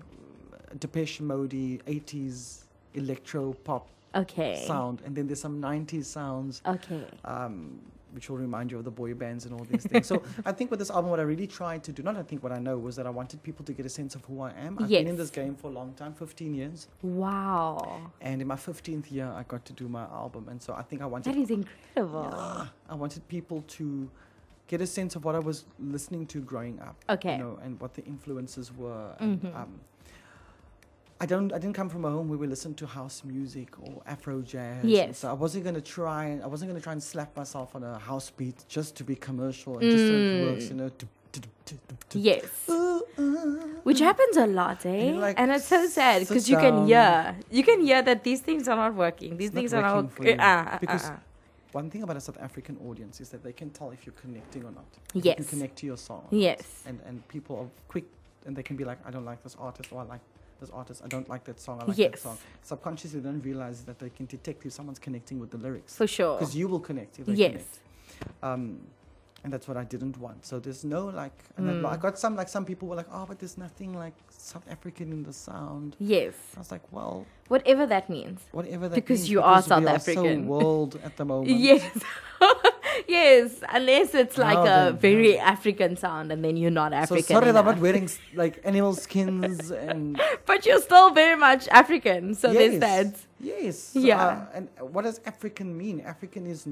[0.79, 1.51] Depeche Mode
[1.85, 4.63] 80s electro pop Okay.
[4.67, 5.01] sound.
[5.05, 7.03] And then there's some 90s sounds Okay.
[7.25, 7.79] um,
[8.13, 10.05] which will remind you of the boy bands and all these things.
[10.05, 12.43] So I think with this album, what I really tried to do, not I think
[12.43, 14.51] what I know, was that I wanted people to get a sense of who I
[14.51, 14.77] am.
[14.79, 16.87] I've been in this game for a long time, 15 years.
[17.01, 18.11] Wow.
[18.21, 20.47] And in my 15th year, I got to do my album.
[20.49, 22.29] And so I think I wanted, is incredible.
[22.31, 24.09] Yeah, I wanted people to
[24.67, 26.95] get a sense of what I was listening to growing up.
[27.09, 27.37] Okay.
[27.37, 29.15] You know, and what the influences were.
[29.19, 29.55] And, Mhm.
[29.55, 29.79] um,
[31.21, 31.53] I don't.
[31.53, 34.83] I didn't come from a home where we listened to house music or Afro jazz.
[34.83, 35.19] Yes.
[35.19, 36.25] So I wasn't gonna try.
[36.25, 39.15] and I wasn't gonna try and slap myself on a house beat just to be
[39.15, 40.69] commercial and just so it works.
[40.69, 40.89] You know.
[40.89, 42.45] Du- du- Yes.
[42.69, 43.01] ooh.
[43.83, 45.09] Which happens a lot, eh?
[45.11, 48.41] you're like, and it's so sad because you can hear, you can hear that these
[48.41, 49.35] things are not working.
[49.37, 50.33] These It's not things are not working for you.
[50.33, 51.17] Uh, uh, Because uh, uh.
[51.71, 54.63] One thing about a South African audience is that they can tell if you're connecting
[54.63, 54.85] or not.
[55.13, 55.39] Yes.
[55.39, 56.27] You connect to your song.
[56.29, 56.83] Yes.
[56.85, 58.05] And and people are quick,
[58.45, 60.21] and they can be like, I don't like this artist, or I like
[60.63, 61.01] this artist.
[61.05, 61.75] I don't like that song.
[61.81, 62.11] I like Yes.
[62.11, 62.37] that song.
[62.71, 65.91] Subconsciously, they don't realize that they can detect if someone's connecting with the lyrics.
[65.95, 66.37] For sure.
[66.39, 67.51] Because you will connect if they Yes.
[67.51, 68.43] connect.
[68.43, 68.61] Um,
[69.43, 70.45] and that's what I didn't want.
[70.45, 71.85] So there's no like, and Mm.
[71.93, 75.11] I got some like some people were like, oh, but there's nothing like South African
[75.11, 75.89] in the sound.
[75.99, 76.33] Yes.
[76.55, 78.39] I was like, well, Whatever that means.
[78.53, 80.45] whatever that means Because means, you are because South we African.
[80.45, 81.49] so world at the moment.
[81.59, 81.91] Yes.
[83.07, 83.61] yes.
[83.69, 87.23] Unless it's like a then, very African sound and then you're not African.
[87.23, 87.65] So sorry enough.
[87.65, 92.35] about wearing like animal skins and But you're still very much African.
[92.35, 93.15] So there's that.
[93.39, 93.91] Yes.
[93.95, 94.25] Yeah.
[94.25, 96.01] uh, and what does African mean?
[96.01, 96.67] African is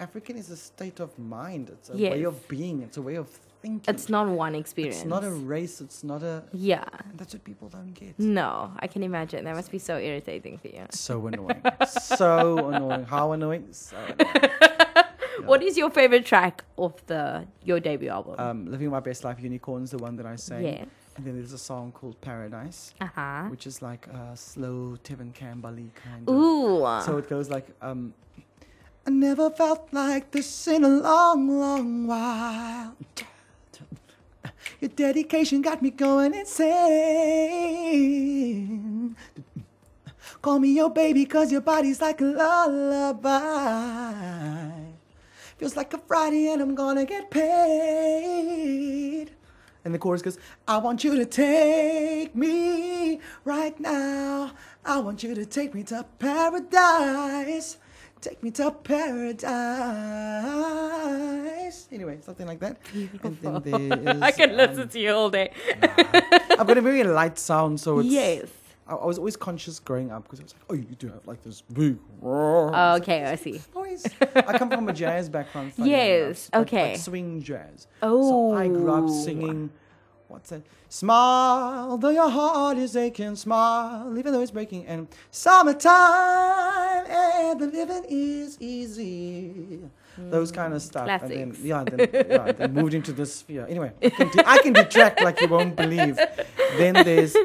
[0.00, 1.70] African is a state of mind.
[1.70, 2.82] It's a way of being.
[2.82, 3.28] It's a way of
[3.62, 3.94] thinking.
[3.94, 4.96] It's not one experience.
[4.96, 5.80] It's not a race.
[5.80, 6.44] It's not a.
[6.52, 6.84] Yeah.
[7.16, 8.18] That's what people don't get.
[8.18, 9.44] No, I can imagine.
[9.44, 10.84] That must be so irritating for you.
[10.90, 11.62] So annoying.
[11.88, 13.04] so annoying.
[13.04, 13.68] How annoying?
[13.70, 14.70] So annoying.
[15.44, 18.34] What is your favorite track of the your debut album?
[18.38, 20.64] Um, Living My Best Life Unicorns, the one that I sang.
[20.64, 20.84] yeah.
[21.16, 23.44] And then there's a song called Paradise, Uh huh.
[23.48, 26.34] which is like a slow Tevin Campbell kind of.
[26.34, 26.80] Ooh.
[27.04, 28.12] So it goes like, um,
[29.06, 32.96] I never felt like this in a long, long while.
[34.80, 36.34] Your dedication got me going
[37.94, 39.16] insane.
[40.42, 43.30] Call me your baby, cause your body's like a lullaby.
[45.64, 49.30] Feels like a Friday and I'm gonna get paid.
[49.82, 50.36] And the chorus goes,
[50.68, 54.52] I want you to take me right now.
[54.84, 57.78] I want you to take me to paradise.
[58.20, 59.48] Take me to paradise.
[61.90, 62.76] Anyway, something like that.
[62.92, 65.50] And then I can um, listen to you all day.
[65.80, 68.10] I've got a very light sound, so it's.
[68.10, 68.48] Yes.
[68.86, 71.26] I, I was always conscious growing up because I was like, oh, you do have
[71.26, 73.60] like this big roar oh, Okay, I see.
[73.74, 74.06] noise.
[74.34, 75.72] I come from a jazz background.
[75.74, 76.96] funny enough, Yes, like- like okay.
[76.96, 77.86] swing jazz.
[78.02, 78.52] Oh.
[78.52, 79.70] So I grew up singing,
[80.28, 80.62] what's that?
[80.88, 84.86] Smile, though your heart is aching, smile, even though it's breaking.
[84.86, 89.80] And summertime, and the living is easy.
[90.16, 91.22] Those kind of hmm, stuff.
[91.22, 93.66] And then, yeah, then, yeah, then moved into this sphere.
[93.68, 96.16] Anyway, I can, de- I can detract like you won't believe.
[96.76, 97.36] Then there's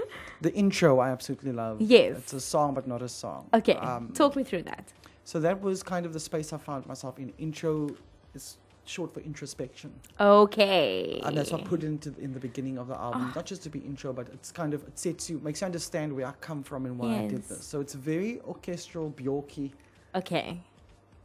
[0.42, 1.82] the intro I absolutely love.
[1.82, 2.18] Yes.
[2.18, 3.48] It's a song, but not a song.
[3.54, 4.92] Okay, Um, talk me through that.
[5.24, 7.34] so that was kind of the space I found myself in.
[7.38, 7.90] Intro
[8.34, 11.22] is short for introspection, Okay.
[11.24, 13.32] and that's what I put into in the beginning of the album.
[13.36, 16.12] Not just to be intro, but it's kind of it sets you, makes you understand
[16.16, 17.64] where I come from and why I did this.
[17.66, 19.72] So it's very orchestral, Bjorky.
[20.16, 20.60] Okay.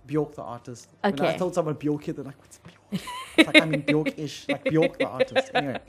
[0.07, 0.89] Bjork the artist.
[1.05, 1.23] Okay.
[1.25, 3.03] When I told someone Bjorky, they're like, "What's Bjork?"
[3.39, 5.51] it's like I mean Bjork-ish, like Bjork the artist.
[5.55, 5.81] Anyway,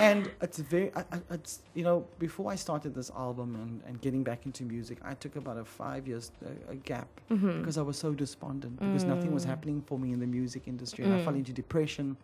[0.00, 4.00] and it's very, I, I, it's you know, before I started this album and, and
[4.00, 7.60] getting back into music, I took about a five years uh, a gap Mm-hmm.
[7.60, 9.48] because I was so despondent because nothing was Mm.
[9.48, 11.38] happening for me in the music industry, and I fell Mm.
[11.38, 12.16] into depression,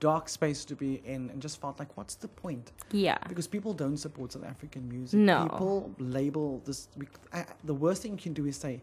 [0.00, 2.72] dark space to be in, and just felt like, what's the point?
[2.90, 3.16] Yeah.
[3.28, 5.20] Because people don't support South African music.
[5.20, 5.44] No.
[5.44, 6.88] People label this.
[6.98, 8.82] we- I, the worst thing you can do is say,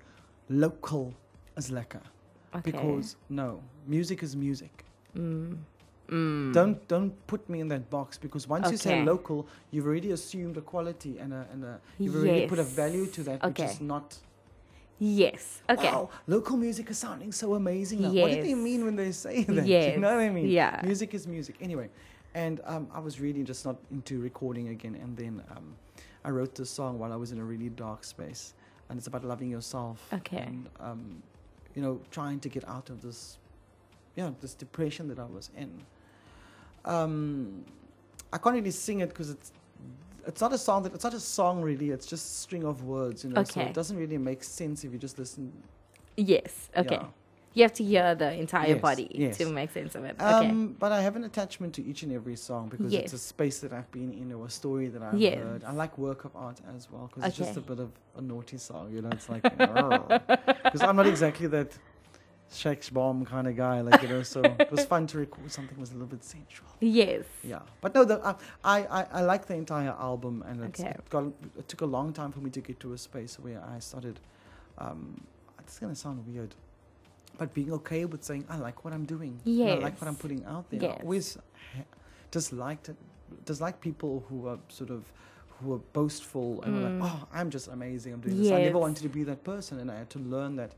[0.50, 1.14] local
[1.58, 2.02] is lekker.
[2.54, 2.72] Okay.
[2.72, 4.86] Because no, music is music.
[5.16, 5.58] Mm.
[6.10, 6.54] Mm.
[6.54, 10.58] Don't don't put me in that box because once you say local, you've already assumed
[10.58, 13.80] a quality and a and a you've already put a value to that which is
[13.80, 14.18] not.
[15.00, 15.62] Yes.
[15.68, 15.86] Okay.
[15.86, 18.02] Wow, local music is sounding so amazing.
[18.02, 18.12] Now.
[18.12, 19.66] What do they mean when they say that?
[19.94, 20.50] You know what I mean?
[20.50, 20.80] Yeah.
[20.84, 21.56] Music is music.
[21.62, 21.90] Anyway,
[22.36, 24.96] and um, I was really just not into recording again.
[24.96, 25.76] And then um,
[26.24, 28.54] I wrote this song while I was in a really dark space,
[28.90, 30.08] and it's about loving yourself.
[30.14, 30.38] Okay.
[30.38, 31.24] And um,
[31.76, 33.38] you know, trying to get out of this,
[34.16, 35.72] yeah, this depression that I was in.
[36.86, 37.66] Um,
[38.34, 39.52] I can't really sing it because it's
[40.28, 41.90] it's not a song that it's not a song really.
[41.90, 43.44] It's just a string of words, you know.
[43.44, 45.52] So it doesn't really make sense if you just listen.
[46.18, 46.70] Yes.
[46.78, 46.96] Okay.
[46.96, 47.06] yeah.
[47.54, 49.38] You have to hear the entire Yes, body yes.
[49.38, 50.16] to make sense of it.
[50.20, 50.50] Okay.
[50.50, 53.60] Um, but I have an attachment to each and every song because it's a space
[53.60, 55.38] that I've been in or a story that I've Yes.
[55.38, 55.64] heard.
[55.66, 58.58] I like work of art as well because it's just a bit of a naughty
[58.58, 59.10] song, you know.
[59.10, 61.78] It's like because I'm not exactly that
[62.54, 64.24] Shakes bomb kind of guy, like you know.
[64.24, 66.68] So it was fun to record something that was a little bit sensual.
[66.82, 67.24] yes.
[67.46, 68.34] Yeah, but no, the, uh,
[68.64, 70.90] I, I I like the entire album, and it's, Okay.
[70.90, 71.24] it got
[71.58, 74.20] it took a long time for me to get to a space where I started.
[74.78, 75.22] Um,
[75.60, 76.54] it's gonna sound weird,
[77.38, 79.40] but being okay with saying I like what I'm doing.
[79.46, 80.82] and I like what I'm putting out there.
[80.82, 80.98] Yes.
[81.00, 81.38] I always
[81.76, 81.84] ha-
[82.32, 82.96] disliked it,
[83.46, 85.04] dislike people who are sort of
[85.62, 87.00] who are boastful and are Mm.
[87.02, 88.14] like, oh, I'm just amazing.
[88.14, 88.52] I'm doing this.
[88.52, 90.72] I never wanted to be that person, and I had to learn that.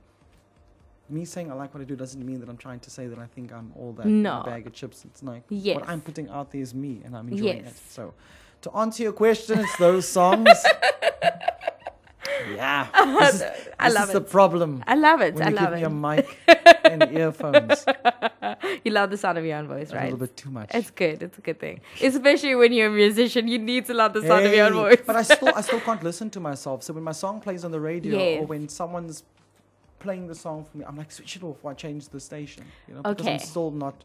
[1.09, 3.19] Me saying I like what I do doesn't mean that I'm trying to say that
[3.19, 4.41] I think I'm all that No.
[4.45, 5.05] bag of chips.
[5.05, 5.75] It's like Yes.
[5.75, 7.75] what I'm putting out there is me, and I'm enjoying it.
[7.89, 8.13] So,
[8.61, 10.49] to answer your question, it's those songs.
[12.55, 12.87] yeah,
[13.19, 13.41] this is,
[13.79, 14.83] I this love is the problem.
[14.87, 15.35] I love it.
[15.35, 15.77] When I you love give it.
[15.77, 16.37] me a mic
[16.85, 17.85] and earphones,
[18.83, 20.01] you love the sound of your own voice, right?
[20.01, 20.69] a little bit too much.
[20.73, 21.23] It's good.
[21.23, 21.81] It's a good thing.
[22.01, 25.01] Especially when you're a musician, you need to love the sound of your own voice.
[25.05, 26.83] But I still, I still can't listen to myself.
[26.83, 29.23] So when my song plays on the radio, or when someone's
[29.99, 31.57] playing the song for me, I'm like, switch it off.
[31.63, 32.63] Or I change the station.
[32.87, 33.33] You know, because Okay.
[33.33, 33.95] I'm still not.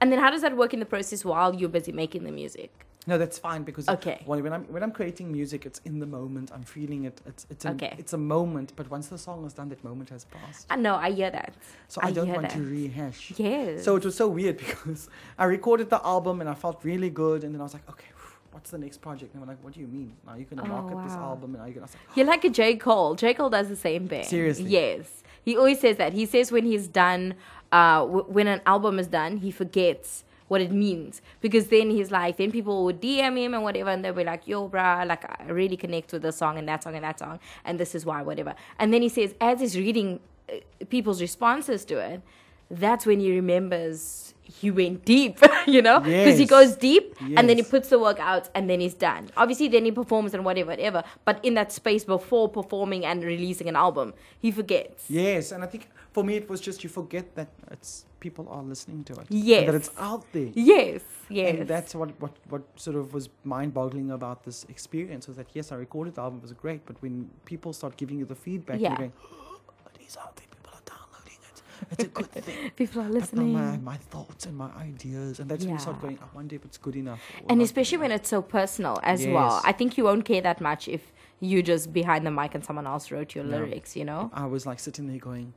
[0.00, 2.70] and then how does that work in the process while you're busy making the music?
[3.06, 4.22] No, that's fine because Okay.
[4.24, 6.50] when, when I'm when I'm creating music, it's in the moment.
[6.54, 7.20] I'm feeling it.
[7.26, 7.94] It's it's an, Okay.
[7.98, 8.72] it's a moment.
[8.76, 10.66] But once the song is done, that moment has passed.
[10.70, 10.94] I know.
[10.94, 11.52] I hear that.
[11.88, 13.32] So I, I don't want to rehash.
[13.36, 13.84] Yes.
[13.84, 17.44] So it was so weird because I recorded the album and I felt really good,
[17.44, 18.08] and then I was like, okay,
[18.52, 19.34] what's the next project?
[19.34, 20.14] And I'm like, what do you mean?
[20.26, 21.86] Now you're gonna Oh, market this album, and now you're gonna.
[21.86, 22.76] Like, You're like a J.
[22.76, 23.16] Cole.
[23.16, 23.34] J.
[23.34, 24.24] Cole does the same thing.
[24.24, 24.64] Seriously?
[24.64, 25.22] Yes.
[25.42, 26.14] He always says that.
[26.14, 27.34] He says when he's done,
[27.70, 32.10] uh, w- when an album is done, he forgets what it means because then he's
[32.10, 35.24] like, then people would DM him and whatever, and they'll be like, "Yo, bruh, like
[35.40, 38.04] I really connect with this song and that song and that song, and this is
[38.04, 40.20] why, whatever." And then he says, as he's reading
[40.52, 40.56] uh,
[40.88, 42.22] people's responses to it,
[42.70, 47.56] that's when he remembers he went deep, you know, because he goes deep and then
[47.56, 49.30] he puts the work out and then he's done.
[49.36, 51.02] Obviously, then he performs and whatever, whatever.
[51.24, 55.06] But in that space before performing and releasing an album, he forgets.
[55.08, 58.62] yes, and I think for me it was just you forget that it's people are
[58.72, 59.26] listening to it.
[59.30, 59.66] and Yes.
[59.66, 60.50] that it's out there.
[60.54, 61.58] Yes, yes.
[61.60, 65.48] And that's what, what, what sort of was mind boggling about this experience was that
[65.58, 67.14] yes, I recorded the album, it was great, but when
[67.52, 68.88] people start giving you the feedback, Yeah.
[68.90, 69.60] you're going, oh,
[69.94, 71.58] it is out there, people are downloading it.
[71.92, 72.70] It's a good thing.
[72.82, 73.52] People are listening.
[73.52, 76.64] my, my thoughts and my ideas, and that's when you start going, I wonder if
[76.68, 77.20] it's good enough.
[77.50, 79.52] and especially when it's so personal as well.
[79.56, 79.62] Yes.
[79.70, 81.02] I think you won't care that much if
[81.40, 83.58] you just behind the mic and someone else wrote your No.
[83.58, 84.22] lyrics, you know?
[84.32, 85.48] I was like sitting there going,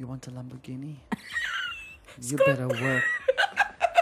[0.00, 0.94] You want a Lamborghini?
[2.20, 3.04] you better work.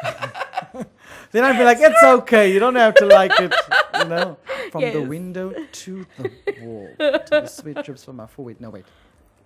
[1.32, 2.52] then I'd be like, It's okay.
[2.52, 3.54] You don't have to like it.
[3.98, 4.38] You know,
[4.72, 6.30] from the window to the
[6.62, 8.60] wall, to the sweat drips from my forehead.
[8.60, 8.84] No, wait,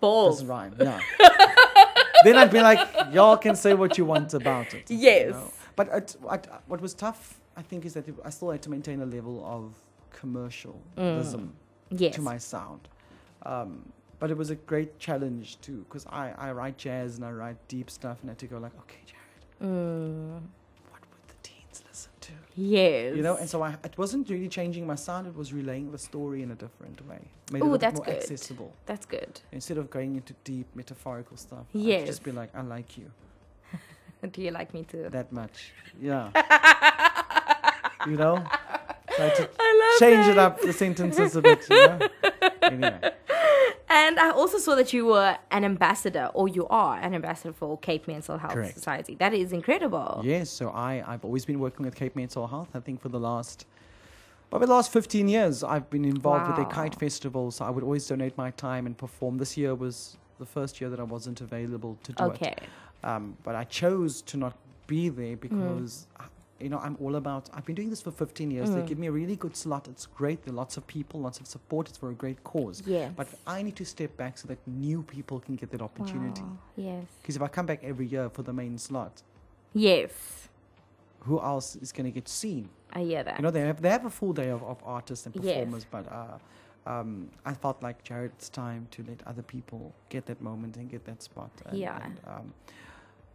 [0.00, 0.36] Balls.
[0.36, 0.74] doesn't rhyme.
[0.78, 0.98] No.
[2.24, 2.80] then I'd be like,
[3.12, 4.90] Y'all can say what you want about it.
[4.90, 5.32] you Yes.
[5.32, 5.52] know.
[5.76, 9.00] But it, what, what was tough, I think, is that I still had to maintain
[9.00, 9.74] a level of
[10.18, 11.54] commercialism
[11.90, 12.14] Yes.
[12.16, 12.88] to my sound.
[13.44, 17.32] Um, but it was a great challenge too, because I, I write jazz and I
[17.32, 20.40] write deep stuff, and I had to go like, okay, Jarrad, Mm,
[20.90, 22.32] what would the teens listen to?
[22.54, 23.16] yes.
[23.16, 25.98] You know, and so I, it wasn't really changing my sound; it was relaying the
[25.98, 27.18] story in a different way,
[27.52, 28.16] made it Ooh, little that's more good.
[28.16, 28.72] accessible.
[28.86, 29.40] That's good.
[29.52, 32.06] Instead of going into deep metaphorical stuff, I'd Yes.
[32.06, 33.10] just be like, I like you
[34.32, 36.30] Do you like me too that much, yeah.
[38.06, 38.42] you know,
[39.18, 39.48] I
[39.98, 40.30] change that.
[40.32, 41.66] it up the sentences a bit.
[41.70, 41.98] You know.
[42.62, 43.00] Anyway.
[43.92, 47.76] And I also saw that you were an ambassador, or you are an ambassador for
[47.78, 48.74] Cape Mental Health Correct.
[48.74, 49.16] Society.
[49.16, 50.20] That is incredible.
[50.24, 52.68] Yes, so I, I've always been working with Cape Mental Health.
[52.72, 53.66] I think for the last,
[54.48, 57.50] probably the last 15 years, I've been involved with their kite festival.
[57.50, 59.38] So I would always donate my time and perform.
[59.38, 62.54] This year was the first year that I wasn't available to do Okay.
[62.56, 62.62] it.
[63.02, 64.54] Um, but I chose to not
[64.86, 65.16] be Mm.
[65.16, 66.24] there because, uh,
[66.60, 68.70] you know, I'm all about, I've been doing this for 15 years.
[68.70, 68.86] They Mm.
[68.86, 69.88] give me a really good slot.
[69.88, 70.42] It's great.
[70.44, 71.88] There are lots of people, lots of support.
[71.88, 72.82] It's for a great cause.
[72.86, 73.12] Yes.
[73.16, 76.42] But I need to step back so that new people can get that opportunity.
[76.42, 76.58] Wow.
[76.76, 77.04] Yes.
[77.22, 79.22] Because if I come back every year for the main slot,
[79.72, 80.48] Yes.
[81.20, 82.68] who else is going to get seen?
[82.92, 83.38] I hear that.
[83.38, 85.44] You know, they have they have a full day of, of artists and Yes.
[85.44, 86.38] performers, but uh,
[86.86, 90.90] um, I felt like Jarrad, it's time to let other people get that moment and
[90.90, 91.50] get that spot.
[91.66, 92.04] And, Yeah.
[92.04, 92.54] and, um,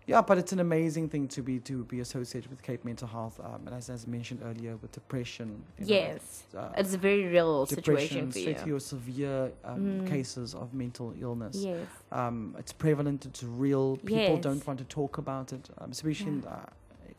[0.07, 3.39] yeah, but it's an amazing thing to be to be associated with Cape Mental Health,
[3.43, 5.63] um, and as, as mentioned earlier, with depression.
[5.79, 6.43] you know, yes.
[6.55, 8.75] uh, It's a very real situation for you.
[8.75, 10.07] or severe um, Mm.
[10.07, 11.55] cases of mental illness.
[11.57, 11.87] Yes.
[12.11, 13.25] Um, it's prevalent.
[13.25, 13.97] It's real.
[13.97, 14.43] People Yes.
[14.43, 16.65] don't want to talk about it, um, especially in, uh,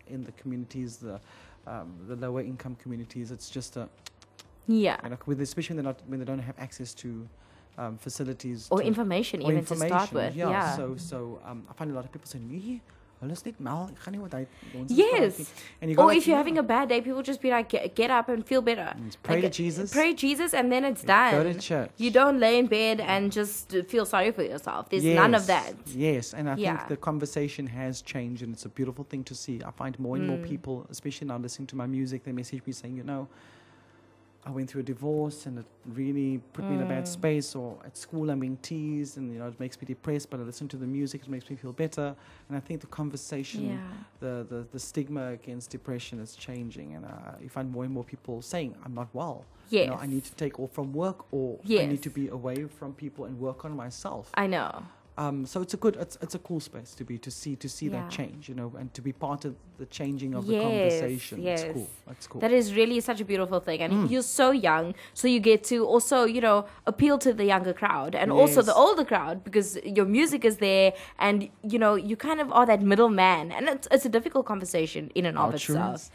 [0.08, 1.20] in the communities, the
[1.66, 3.32] um, the lower income communities.
[3.32, 3.88] It's just a
[4.68, 4.96] Yeah.
[5.02, 7.28] You know, especially when they're not when they don't have access to
[7.78, 10.34] um, facilities Or to, information, or even to start with.
[10.36, 10.50] Yeah.
[10.50, 10.76] Yeah.
[10.76, 12.80] So so um, I find a lot of people saying, "Nee,
[13.22, 14.46] hulle mal, ek gaan nie wat hy
[14.78, 15.38] ons Yes.
[15.80, 16.38] And you Or gotta if you're yeah.
[16.38, 18.92] having a bad day, people just be like, get, get up and feel better.
[18.98, 19.92] Mm, pray Like, to Jesus.
[19.92, 21.44] Pray Jesus, and then it's Go done.
[21.54, 21.90] to church.
[21.96, 24.90] You don't lay in bed and just feel sorry for yourself.
[24.90, 25.72] There's none of that.
[25.94, 26.76] Yes, and I Yeah.
[26.76, 29.60] think the conversation has changed, and it's a beautiful thing to see.
[29.64, 30.48] I find more and more Mm.
[30.52, 33.28] people, especially now listening to my music, they message me saying, you know,
[34.46, 37.08] I went through a divorce and it really put me in a bad Mm.
[37.18, 40.30] space, or at school I'm being teased, and you know it makes me depressed.
[40.30, 42.14] But I listen to the music, it makes me feel better.
[42.48, 43.78] And I think the conversation, Yeah.
[44.20, 48.04] the, the the stigma against depression is changing, and uh, you find more and more
[48.04, 49.44] people saying, "I'm not well.
[49.68, 49.84] Yes.
[49.86, 52.58] You know, I need to take off from work, or I need to be away
[52.78, 54.70] from people and work on myself." I know.
[55.18, 57.68] Um, so it's a good, it's, it's a cool space to be to see to
[57.70, 58.02] see Yeah.
[58.02, 61.40] that change, you know, and to be part of the changing of the conversation.
[61.42, 61.62] yes.
[61.62, 61.88] It's cool.
[62.06, 62.40] That's cool.
[62.42, 63.80] That is really such a beautiful thing.
[63.80, 64.10] And Mm.
[64.10, 68.14] you're so young, so you get to also, you know, appeal to the younger crowd
[68.14, 72.40] and also the older crowd because your music is there and, you know, you kind
[72.40, 73.52] of are that middle man.
[73.52, 76.10] And it's, it's a difficult conversation in and of sure itself.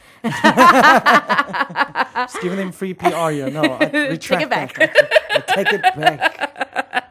[2.16, 3.78] Just giving them free PR, you know.
[3.82, 4.74] I retract back.
[4.76, 4.96] that.
[5.32, 7.08] I, I take it back.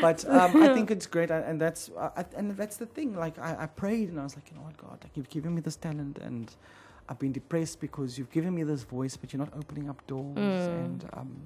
[0.00, 3.16] But um, I think it's great, and and that's uh, I, and that's the thing.
[3.16, 5.54] Like I, I prayed, and I was like, you know what, God, like you've given
[5.54, 6.54] me this talent, and
[7.08, 10.36] I've been depressed because you've given me this voice, but you're not opening up doors.
[10.36, 10.84] Mm.
[10.84, 11.36] And um,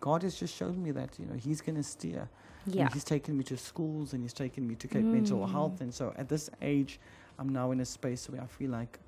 [0.00, 2.28] God has just shown me that you know He's going to steer.
[2.66, 2.84] Yeah.
[2.84, 5.50] And he's taken me to schools and he's taken me to Cape Mental Mm.
[5.50, 5.80] Health.
[5.80, 7.00] And so at this age,
[7.36, 9.00] I'm now in a space where I feel like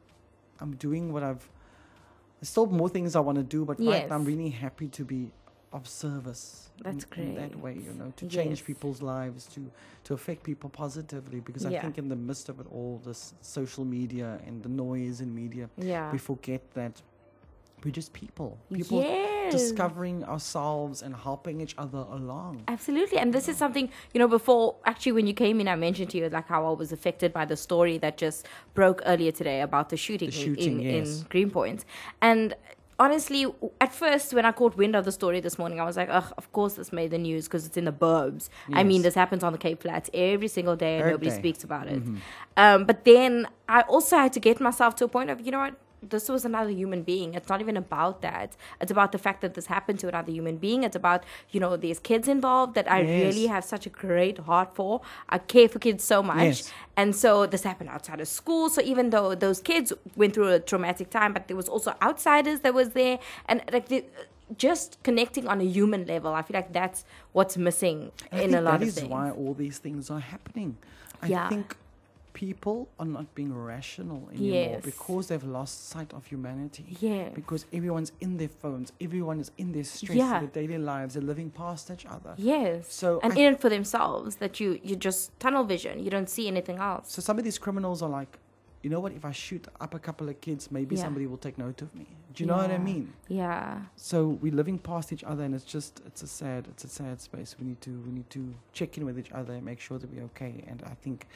[0.60, 1.48] I'm doing what I've.
[2.40, 5.04] There's still more things I want to do, but right now I'm really happy to
[5.04, 5.30] be
[5.74, 6.70] of service.
[6.82, 8.66] That's in, in that way, you know, to change Yes.
[8.70, 9.60] people's lives, to
[10.06, 11.40] to affect people positively.
[11.40, 15.20] Because I think in the midst of it all, this social media and the noise
[15.24, 16.12] in media, Yeah.
[16.12, 16.94] we forget that
[17.84, 18.50] we're just people.
[18.72, 19.52] People yes.
[19.52, 22.62] discovering ourselves and helping each other along.
[22.76, 23.18] Absolutely.
[23.18, 26.16] And this is something, you know, before actually when you came in, I mentioned to
[26.18, 29.86] you like how I was affected by the story that just broke earlier today about
[29.90, 31.20] the shooting, The in- shooting, in, yes.
[31.20, 31.84] in Greenpoint.
[32.22, 32.54] And
[32.98, 33.46] honestly,
[33.80, 36.32] at first, when I caught wind of the story this morning, I was like, ugh,
[36.38, 38.48] of course this made the news because it's in the burbs.
[38.72, 41.36] I mean, this happens on the Cape Flats every single day and Every nobody day.
[41.36, 42.04] speaks about it.
[42.04, 42.18] Mhm.
[42.56, 45.60] Um, but then I also had to get myself to a point of, you know
[45.60, 45.74] what?
[46.10, 47.34] This was another human being.
[47.34, 48.56] It's not even about that.
[48.80, 50.82] It's about the fact that this happened to another human being.
[50.84, 54.74] It's about, you know, these kids involved that I really have such a great heart
[54.74, 55.00] for.
[55.28, 56.36] I care for kids so much.
[56.44, 56.72] Yes.
[56.96, 58.68] And so this happened outside of school.
[58.68, 62.60] So even though those kids went through a traumatic time, but there was also outsiders
[62.60, 63.18] that was there.
[63.46, 64.04] And like the,
[64.58, 68.60] just connecting on a human level, I feel like that's what's missing I in a
[68.60, 69.08] lot that of is things.
[69.10, 70.76] why all these things are happening.
[71.22, 71.48] I Yeah.
[71.48, 71.76] think
[72.34, 74.84] people are not being rational anymore Yes.
[74.84, 76.84] because they've lost sight of humanity.
[77.00, 77.28] Yeah.
[77.30, 80.40] Because everyone's in their phones, everyone is in their stress, Yeah.
[80.40, 82.34] their daily lives, they're living past each other.
[82.36, 82.92] Yes.
[82.92, 85.94] So and I- in it for themselves that you you just tunnel vision.
[86.04, 87.10] You don't see anything else.
[87.12, 88.38] So some of these criminals are like,
[88.82, 89.12] you know what?
[89.12, 91.04] If I shoot up a couple of kids, maybe Yeah.
[91.04, 92.06] somebody will take note of me.
[92.34, 93.12] Do you know what I mean?
[93.28, 93.82] Yeah.
[93.96, 97.20] So we're living past each other, and it's just it's a sad it's a sad
[97.20, 97.50] space.
[97.60, 98.42] We need to we need to
[98.72, 100.64] check in with each other and make sure that we're okay.
[100.70, 101.26] And I think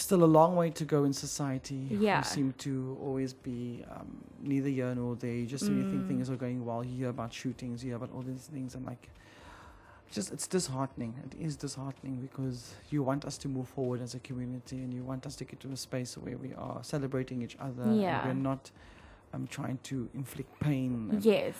[0.00, 1.86] still a long way to go in society.
[1.90, 2.22] Yeah.
[2.22, 5.44] seem to always be um, neither here nor there.
[5.46, 6.08] Just you think Mm.
[6.08, 8.84] things are going well, you hear about shootings, you hear about all these things, and
[8.86, 9.08] like.
[10.12, 11.12] Just it's disheartening.
[11.26, 15.02] It is disheartening because you want us to move forward as a community, and you
[15.02, 17.92] want us to get to a space where we are celebrating each other.
[17.92, 18.18] Yeah.
[18.20, 18.70] and we're not
[19.32, 21.18] um, trying to inflict pain.
[21.20, 21.56] Yes.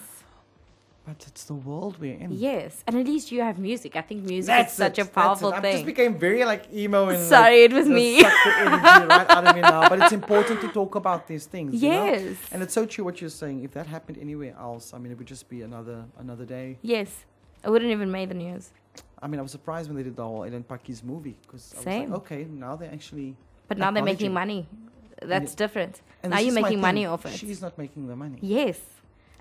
[1.06, 2.32] But it's the world we're in.
[2.32, 2.82] Yes.
[2.86, 3.94] And at least you have music.
[3.94, 5.68] I think music is such it, a powerful that's it.
[5.68, 8.24] I just became very like emo and Sorry, like, it was me.
[8.24, 9.86] energy right out of me now.
[9.90, 11.82] But it's important to talk about these things.
[11.82, 12.04] you know?
[12.06, 12.36] Yes.
[12.52, 13.64] And it's so true what you're saying.
[13.64, 16.78] If that happened anywhere else, I mean, it would just be another another day.
[16.80, 17.10] Yes.
[17.62, 18.70] I wouldn't even make the news.
[19.20, 21.76] I mean, I was surprised when they did the whole Ellen Pakkies movie because I
[21.76, 22.10] was Same.
[22.10, 23.36] like, okay, now they're actually.
[23.68, 24.66] But now they're making money.
[25.22, 26.00] That's different.
[26.22, 27.32] And now you're making money thing, off it.
[27.32, 28.38] She's not making the money.
[28.40, 28.80] Yes.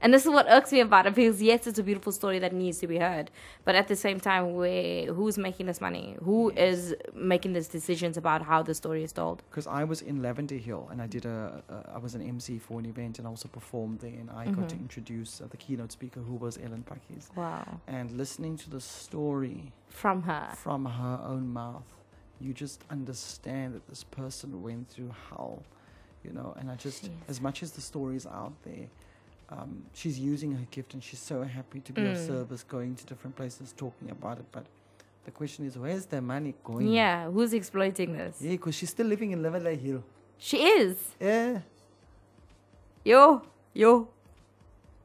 [0.03, 2.51] And this is what irks me about it because yes, it's a beautiful story that
[2.53, 3.31] needs to be heard,
[3.63, 6.17] but at the same time, where who's making this money?
[6.21, 9.41] Who is making these decisions about how the story is told?
[9.49, 12.59] Because I was in Lavender Hill and I did a, a I was an MC
[12.59, 14.81] for an event and I also performed there and I got to Mhm.
[14.81, 17.33] introduce uh, the keynote speaker who was Ellen Pakkies.
[17.37, 17.79] Wow.
[17.87, 20.49] And listening to the story From her.
[20.57, 21.87] from her own mouth,
[22.41, 25.63] you just understand that this person went through hell,
[26.25, 26.53] you know.
[26.59, 27.11] And I just, Jeez.
[27.29, 28.87] as much as the story's out there,
[29.53, 32.27] um, she's using her gift and she's so happy to be of Mm.
[32.27, 34.45] service, going to different places, talking about it.
[34.51, 34.65] But
[35.25, 36.87] the question is, where's the money going?
[36.87, 38.33] Yeah, who's exploiting this?
[38.41, 40.01] Yeah, because she's still living in Lavender Hill.
[40.37, 40.97] She is.
[41.19, 41.59] Yeah.
[43.05, 43.41] Yo,
[43.73, 44.07] yo.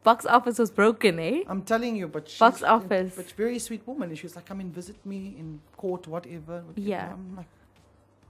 [0.04, 1.42] box office was broken, eh?
[1.48, 3.12] I'm telling you, but she's Box office.
[3.16, 4.08] but very sweet woman.
[4.10, 7.12] And she was like, "Come and visit me in court, whatever." whatever." Yeah.
[7.12, 7.50] I'm like,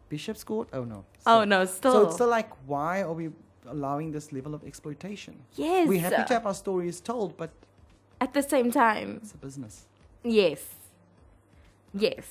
[0.09, 0.69] Bishop's Court?
[0.73, 1.05] Oh no.
[1.27, 1.93] Oh no, still.
[1.93, 3.31] So it's still like, why are we
[3.71, 5.35] allowing this level of exploitation?
[5.57, 5.89] yes.
[5.89, 7.51] We're happy to have our stories told, but
[8.21, 9.87] At the same time, it's a business.
[10.25, 10.63] Yes.
[11.95, 12.27] Yes.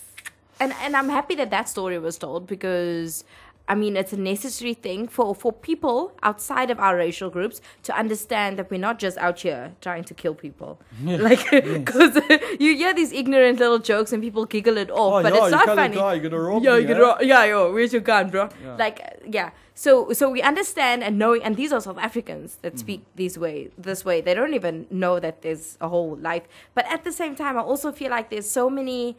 [0.60, 3.24] And and I'm happy that that story was told because
[3.70, 7.92] I mean it's a necessary thing for for people outside of our racial groups to
[7.98, 10.80] understand that we're not just out here trying to kill people.
[11.28, 11.44] Like
[11.86, 12.16] cuz
[12.64, 15.96] you hear these ignorant little jokes and people giggle it off, but it's not funny.
[15.98, 18.50] Yeah you're gonna rob Yeah, you know, yeah, yo, where's your gun, bro?
[18.64, 18.76] Yeah.
[18.76, 19.50] Like, yeah.
[19.76, 22.62] So, so we understand and knowing, and these are South Africans Mm.
[22.64, 24.22] that speak these way, this way.
[24.22, 26.46] They don't even know that there's a whole life.
[26.74, 29.18] But at the same time, I also feel like there's so many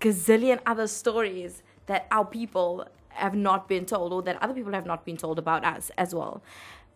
[0.00, 4.86] gazillion other stories that our people have not been told, or that other people have
[4.86, 6.42] not been told about us as well.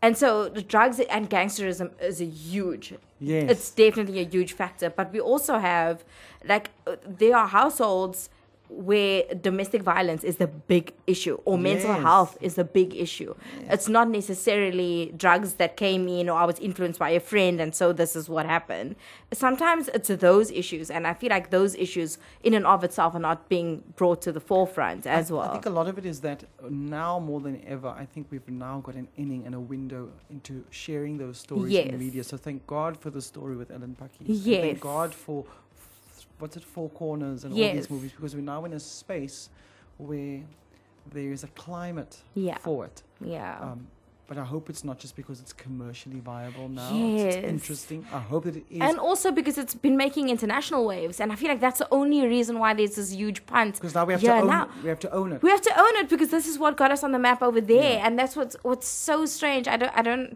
[0.03, 3.51] And so, the drugs and gangsterism is a huge Yes.
[3.51, 4.91] it's definitely a huge factor.
[4.91, 6.05] But we also have,
[6.45, 8.29] like, uh, there are households
[8.69, 12.03] where domestic violence is the big issue or mental Yes.
[12.03, 13.35] health is the big issue.
[13.69, 17.75] It's not necessarily drugs that came in or I was influenced by a friend and
[17.75, 18.97] so this is what happened.
[19.33, 23.21] Sometimes it's those issues and I feel like those issues in and of itself are
[23.21, 25.49] not being brought to the forefront as I, well.
[25.51, 28.49] I think a lot of it is that now more than ever, I think we've
[28.49, 32.25] now got an inning and a window into sharing those stories in the media.
[32.25, 34.25] So thank God for the story with Ellen Pakkies.
[34.27, 34.62] Yes.
[34.62, 35.45] Thank God for
[36.45, 39.49] what's it, Four Corners and all these movies because we're now in a space
[39.97, 40.40] where
[41.16, 42.59] there is a climate Yeah.
[42.59, 43.03] for it.
[43.36, 43.59] yeah.
[43.66, 43.86] Um,
[44.26, 46.90] but I hope it's not just because it's commercially viable now.
[46.92, 47.34] Yes.
[47.34, 48.01] It's interesting.
[48.12, 48.80] I hope that it is.
[48.88, 52.20] and also because it's been making international waves, and I feel like that's the only
[52.36, 53.72] reason why there's this huge punt.
[53.76, 54.68] because now we have here to own now.
[54.82, 55.42] we have to own it.
[55.47, 57.61] We have to own it because this is what got us on the map over
[57.74, 58.07] there, Yeah.
[58.07, 59.64] and that's what's what's so strange.
[59.74, 60.28] I don't, I don't,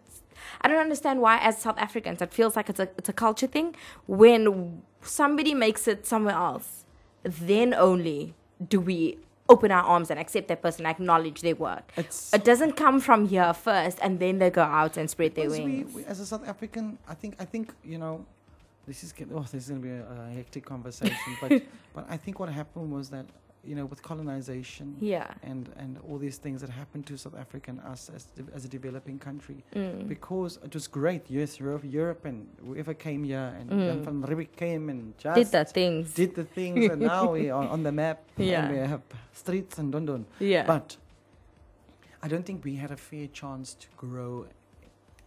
[0.62, 3.46] I don't understand why, as South Africans, it feels like it's a it's a culture
[3.56, 3.68] thing.
[4.06, 6.84] When somebody makes it somewhere else,
[7.22, 8.34] then only
[8.68, 9.18] do we
[9.48, 11.90] open our arms and accept that person, acknowledge their work.
[11.96, 15.46] It's It doesn't come from here first, and then they go out and spread their
[15.46, 15.94] Because we, wings.
[15.94, 18.24] we, as a South African, I think I think you know,
[18.86, 21.16] this is oh, this is gonna be a, a hectic conversation.
[21.40, 21.62] but
[21.94, 23.26] but I think what happened was that
[23.64, 25.26] you know with colonization yeah.
[25.42, 28.68] and and all these things that happened to South Africa and us as as a
[28.68, 30.08] developing country Mm.
[30.08, 31.22] because it was great.
[31.28, 34.04] Yes, Europe, Europe and whoever came here and Mm.
[34.04, 36.14] Van Riebeeck came and just Did the things.
[36.14, 38.64] did the things and now we are on the map Yeah.
[38.64, 39.02] and we have
[39.32, 40.24] streets and dun dun.
[40.38, 40.64] yeah.
[40.66, 40.96] But
[42.22, 44.46] I don't think we had a fair chance to grow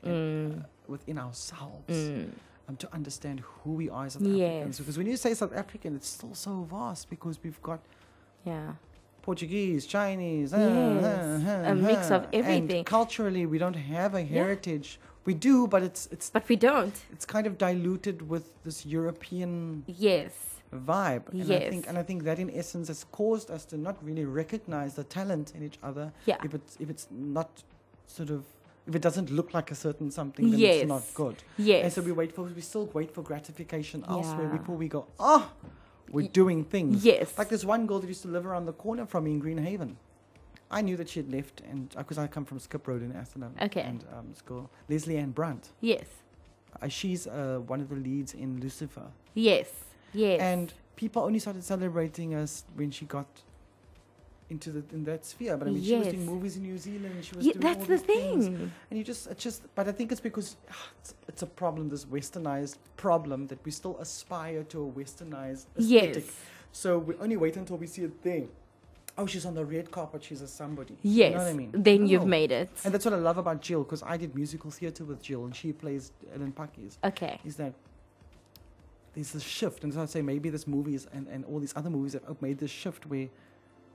[0.03, 0.59] in, Mm.
[0.59, 2.29] uh, within ourselves Mm.
[2.67, 4.49] um, to understand who we are as South Yes.
[4.51, 4.77] Africans.
[4.79, 7.79] Because when you say South African, it's still so vast because we've got
[8.46, 8.74] Yeah.
[9.22, 12.78] Portuguese, Chinese, uh, Yes, uh, uh, a mix of uh, everything.
[12.78, 15.00] And culturally, we don't have a heritage.
[15.26, 16.96] We do, but it's it's But we don't.
[17.14, 20.34] it's kind of diluted with this European Yes.
[20.74, 21.24] vibe.
[21.32, 21.70] And I Yes.
[21.70, 25.04] think and I think that in essence has caused us to not really recognize the
[25.04, 26.38] talent in each other Yeah.
[26.44, 27.50] if it's if it's not
[28.08, 28.42] sort of
[28.88, 30.76] if it doesn't look like a certain something then Yes.
[30.82, 31.36] it's not good.
[31.58, 31.84] Yes.
[31.84, 34.58] And so we wait for we still wait for gratification elsewhere Yeah.
[34.58, 35.44] before we go, oh
[36.12, 37.03] we're doing things.
[37.05, 37.38] Yes.
[37.38, 39.95] Like this one girl that used to live around the corner from me in Greenhaven.
[40.70, 43.53] I knew that she had left and because I come from Skip Road in Athlone
[43.62, 43.82] Okay.
[43.82, 45.70] and um, this girl Lesley-Ann Brandt.
[45.82, 46.05] yes.
[46.82, 49.07] Uh, she's uh, one of the leads in Lucifer.
[49.34, 49.70] Yes.
[50.14, 50.39] Yes.
[50.39, 53.28] And people only started celebrating us when she got
[54.52, 55.58] into the in that sphere.
[55.58, 57.16] But I mean, she was doing movies in New Zealand.
[57.26, 58.45] She was Ye- doing that's all the these things.
[58.45, 58.72] thing.
[58.89, 61.89] And you just, it's just, but I think it's because ah, it's, it's a problem,
[61.89, 66.26] this westernized problem that we still aspire to a westernized aesthetic.
[66.26, 66.36] Yes.
[66.72, 68.43] So we only wait until we see it there.
[69.18, 70.24] Oh, she's on the red carpet.
[70.24, 70.95] She's a somebody.
[71.02, 71.32] Yes.
[71.32, 71.72] You know what I mean?
[71.74, 72.70] Then you've made it.
[72.86, 75.56] And that's what I love about Jill, because I did musical theatre with Jill, and
[75.56, 76.97] she plays Ellen Pakkies.
[77.04, 77.39] Okay.
[77.43, 77.74] Is that
[79.14, 81.74] there's this shift, and so I say maybe this movie is, and, and all these
[81.76, 83.28] other movies have made this shift where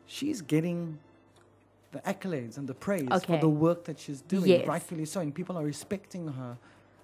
[0.06, 0.98] she's getting
[1.92, 4.66] the accolades and the praise for the work that she's doing, Yes.
[4.66, 6.56] rightfully so, and people are respecting her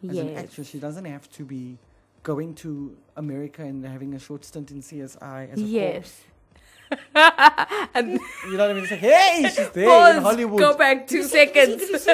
[0.08, 0.24] as yes.
[0.26, 0.68] an actress.
[0.68, 1.78] She doesn't have to be
[2.22, 6.22] going to America and having a short stint in CSI as a Yes.
[7.94, 8.12] and.
[8.46, 8.82] You know what I mean?
[8.82, 10.58] It's like, hey, she's there pause, in Hollywood.
[10.60, 11.82] go back two seconds.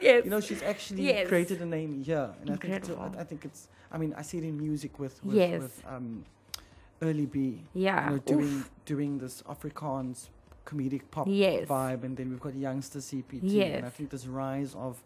[0.00, 0.24] yes.
[0.24, 1.28] You know, she's actually Yes.
[1.28, 3.68] created a name here, and I think it's, I think it's.
[3.92, 5.60] I mean, I see it in music with with, Yes.
[5.60, 6.24] with um,
[7.02, 7.62] Early B.
[7.74, 8.04] yeah.
[8.04, 8.24] you know, Oof.
[8.26, 10.28] doing doing this Afrikaans
[10.66, 11.66] comedic pop Yes.
[11.68, 13.76] vibe, and then we've got YoungstaCPT, Yes.
[13.78, 15.02] and I think this rise of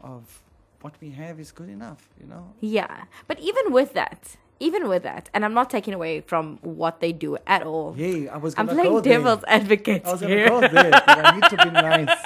[0.00, 0.42] of
[0.82, 2.08] what we have is good enough.
[2.20, 3.04] You know, Yeah.
[3.26, 7.12] But even with that, even with that, and I'm not taking away from what they
[7.12, 7.94] do at all.
[7.96, 9.14] yeah, I was I'm playing go there.
[9.18, 12.18] devil's advocate I was go there, but I need to be nice.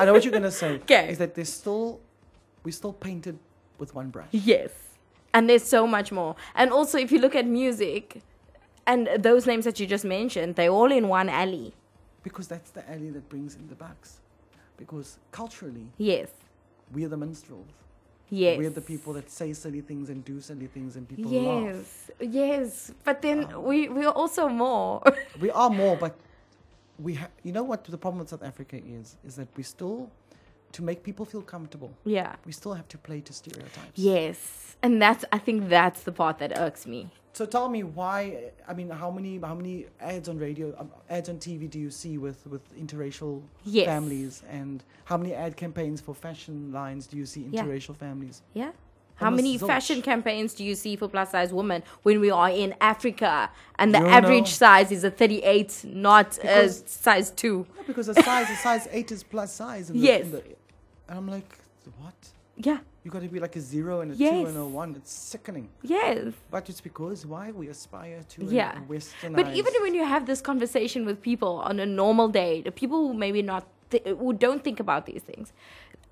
[0.00, 0.78] I know what you're gonna say.
[0.86, 1.08] 'Kay.
[1.10, 2.00] Is that there's still
[2.62, 3.38] we still painted
[3.78, 4.28] with one brush.
[4.32, 4.70] Yes.
[5.34, 6.36] And there's so much more.
[6.54, 8.22] And also, if you look at music,
[8.86, 11.74] and those names that you just mentioned, they're all in one alley.
[12.22, 14.20] Because that's the alley that brings in the bucks.
[14.76, 16.28] Because culturally, Yes.
[16.92, 17.66] we are the minstrels.
[18.30, 18.58] Yes.
[18.58, 21.74] We're the people that say silly things and do silly things and people laugh.
[21.74, 22.10] Yes.
[22.20, 22.92] Yes.
[23.04, 25.02] But then Um, we, we are also more.
[25.40, 26.14] We are more, but
[26.98, 29.16] we ha- you know what the problem with South Africa is?
[29.26, 30.10] Is that we still,
[30.74, 32.34] to make people feel comfortable, yeah.
[32.44, 33.92] we still have to play to stereotypes.
[33.94, 34.76] Yes.
[34.82, 37.10] And that's, I think that's the part that irks me.
[37.32, 38.52] So tell me why?
[38.68, 41.90] I mean, how many how many ads on radio, um, ads on TV do you
[41.90, 43.86] see with with interracial Yes.
[43.86, 47.64] families, and how many ad campaigns for fashion lines do you see Yeah.
[47.64, 48.42] interracial families?
[48.52, 48.70] Yeah.
[49.16, 49.66] How many zilch.
[49.66, 53.94] fashion campaigns do you see for plus size women when we are in Africa and
[53.94, 57.66] the average size is a 38, not a size 2?
[57.76, 59.90] No, because a size, the size eight is plus size.
[59.90, 60.24] In the, Yes.
[60.24, 60.42] In the,
[61.08, 61.58] and I'm like,
[61.98, 62.14] what?
[62.56, 62.78] Yeah.
[63.02, 64.94] You got to be like a zero and a two and a one.
[64.96, 65.68] It's sickening.
[65.82, 66.32] Yes.
[66.50, 68.78] But it's because why we aspire to Yeah.
[68.78, 69.34] a westernized.
[69.36, 73.08] But even when you have this conversation with people on a normal day, the people
[73.08, 75.52] who maybe not th- who don't think about these things,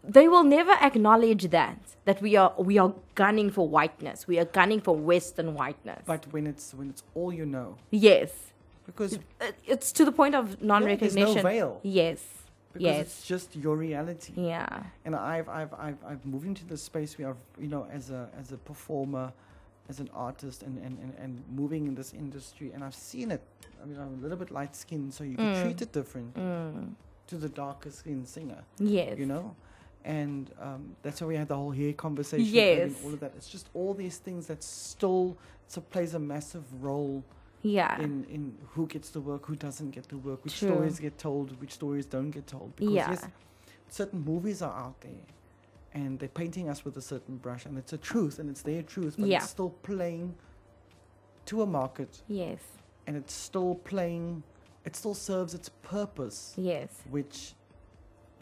[0.05, 4.27] they will never acknowledge that that we are we are gunning for whiteness.
[4.27, 6.03] We are gunning for Western whiteness.
[6.05, 8.31] But when it's when it's all you know, yes,
[8.85, 9.19] because
[9.65, 11.35] it's to the point of non-recognition.
[11.35, 11.81] there's no veil.
[11.85, 12.21] Yes.
[12.73, 13.01] Because yes.
[13.07, 14.33] it's just your reality.
[14.37, 14.83] Yeah.
[15.05, 18.29] And I've I've I've I've moved into the space where I've you know as a
[18.39, 19.33] as a performer,
[19.89, 23.43] as an artist, and and and, and moving in this industry, and I've seen it.
[23.83, 25.63] I mean, I'm a little bit light skinned, so you can Mm.
[25.63, 26.95] treat it different Mm.
[27.27, 28.63] to the darker skinned singer.
[28.79, 29.19] Yes.
[29.19, 29.55] you know
[30.05, 33.05] and um, that's why we had the whole hair conversation and Yes.
[33.05, 35.37] all of that it's just all these things that still
[35.69, 37.23] so plays a massive role
[37.63, 38.01] Yeah.
[38.01, 40.69] in in who gets the work who doesn't get the work which True.
[40.71, 43.11] stories get told which stories don't get told because Yeah.
[43.11, 43.27] yes
[43.89, 45.27] certain movies are out there
[45.95, 48.83] and they're painting us with a certain brush and it's a truth and it's their
[48.83, 49.39] truth but Yeah.
[49.39, 50.35] it's still playing
[51.47, 52.61] to a market yes.
[53.07, 54.43] and it's still playing
[54.85, 56.91] it still serves its purpose Yes.
[57.11, 57.55] which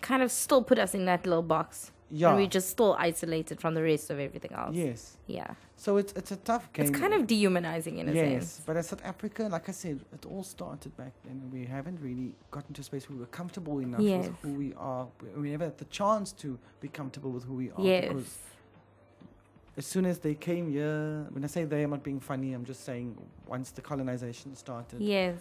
[0.00, 1.92] Kind of still put us in that little box.
[2.11, 4.74] Yeah And we're just still isolated from the rest of everything else.
[4.74, 5.54] yes Yeah.
[5.76, 8.62] so it's it's a tough game It's kind of dehumanizing in a yes, sense.
[8.66, 11.36] but as South Africa, like I said, it all started back then.
[11.52, 14.26] We haven't really gotten to a space where we were comfortable enough Yes.
[14.26, 15.04] with who we are.
[15.22, 16.48] We- We never had the chance to
[16.84, 17.80] be comfortable with who we are.
[17.92, 18.08] Yes.
[18.08, 18.38] Because
[19.76, 22.52] as soon as they came here, when I say they, I'm not being funny.
[22.52, 25.36] I'm just saying once the colonization started, Yes.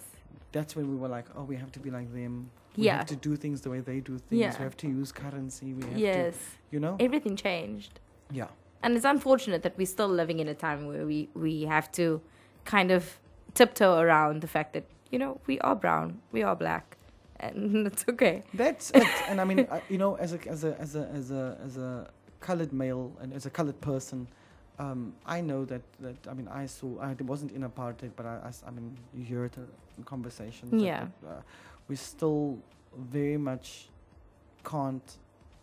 [0.52, 2.50] that's when we were like, oh, we have to be like them.
[2.76, 2.96] We Yeah.
[2.98, 4.40] have to do things the way they do things.
[4.40, 4.56] Yeah.
[4.58, 5.74] We have to use currency.
[5.74, 6.34] We have Yes.
[6.34, 6.40] to,
[6.74, 6.96] you know?
[7.00, 8.00] Everything changed.
[8.30, 8.48] yeah.
[8.82, 12.22] And it's unfortunate that we're still living in a time where we, we have to
[12.64, 13.18] kind of
[13.52, 16.96] tiptoe around the fact that, you know, we are brown, we are black,
[17.38, 18.42] and it's okay.
[18.54, 19.06] That's it.
[19.28, 21.76] And I mean, I, you know, as a as a as a as a as
[21.76, 22.08] a
[22.40, 24.26] colored male and as a colored person,
[24.78, 28.50] um, I know that that I mean, I saw I wasn't in apartheid, but I
[28.66, 29.58] I mean, you hear it
[29.98, 30.72] in conversations.
[30.82, 31.08] Yeah.
[31.22, 31.42] that, uh,
[31.90, 32.56] we still
[32.96, 33.88] very much
[34.64, 35.08] can't.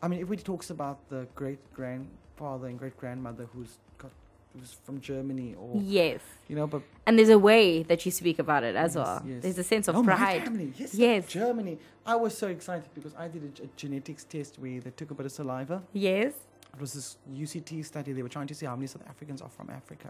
[0.03, 4.11] I mean, if we talks about the great grandfather and great grandmother who's got
[4.53, 6.19] who's from Germany or Yes.
[6.49, 9.23] you know, but And there's a way that you speak about it as Yes, well.
[9.25, 9.41] yes.
[9.43, 10.43] There's a sense of oh, my pride.
[10.43, 11.27] family, yes, Yes.
[11.27, 11.77] Germany.
[12.05, 15.25] I was so excited because I did a genetics test where they took a bit
[15.25, 15.81] of saliva.
[15.93, 16.33] Yes.
[16.73, 18.11] It was this UCT study.
[18.11, 20.09] They were trying to see how many South Africans are from Africa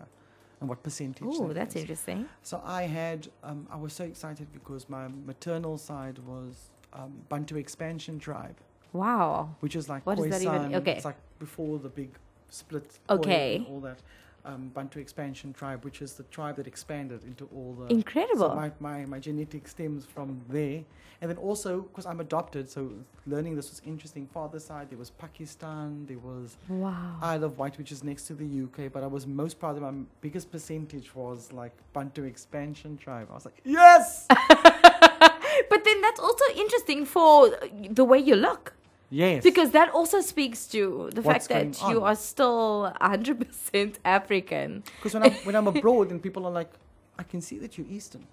[0.59, 1.23] and what percentage.
[1.27, 1.81] Oh, that that's is.
[1.83, 2.27] interesting.
[2.41, 7.57] So I had, um, I was so excited because my maternal side was um, Bantu
[7.57, 8.55] expansion tribe,
[8.93, 9.55] Wow.
[9.59, 10.93] which is like What does that even- okay.
[10.93, 12.11] It's like before the big
[12.49, 12.97] split.
[13.09, 13.57] Okay.
[13.57, 13.99] and all that.
[14.47, 17.93] Um, Bantu expansion tribe, which is the tribe that expanded into all the.
[17.93, 18.49] Incredible.
[18.49, 20.83] So my, my, my genetic stems from there.
[21.19, 22.91] And then also, because I'm adopted, so
[23.25, 24.27] learning this was interesting.
[24.27, 27.17] Father side, there was Pakistan, there was wow.
[27.21, 29.81] Isle of Wight, which is next to the UK, but I was most proud of
[29.81, 33.27] my biggest percentage was like Bantu expansion tribe.
[33.31, 34.27] I was like, yes!
[34.29, 37.57] but then that's also interesting for
[37.89, 38.73] the way you look.
[39.09, 39.43] Yes.
[39.43, 42.07] Because that also speaks to the What's fact that you on.
[42.09, 44.83] are still 100% African.
[44.97, 46.71] Because when I'm, when I'm abroad and people are like,
[47.17, 48.25] I can see that you're Eastern.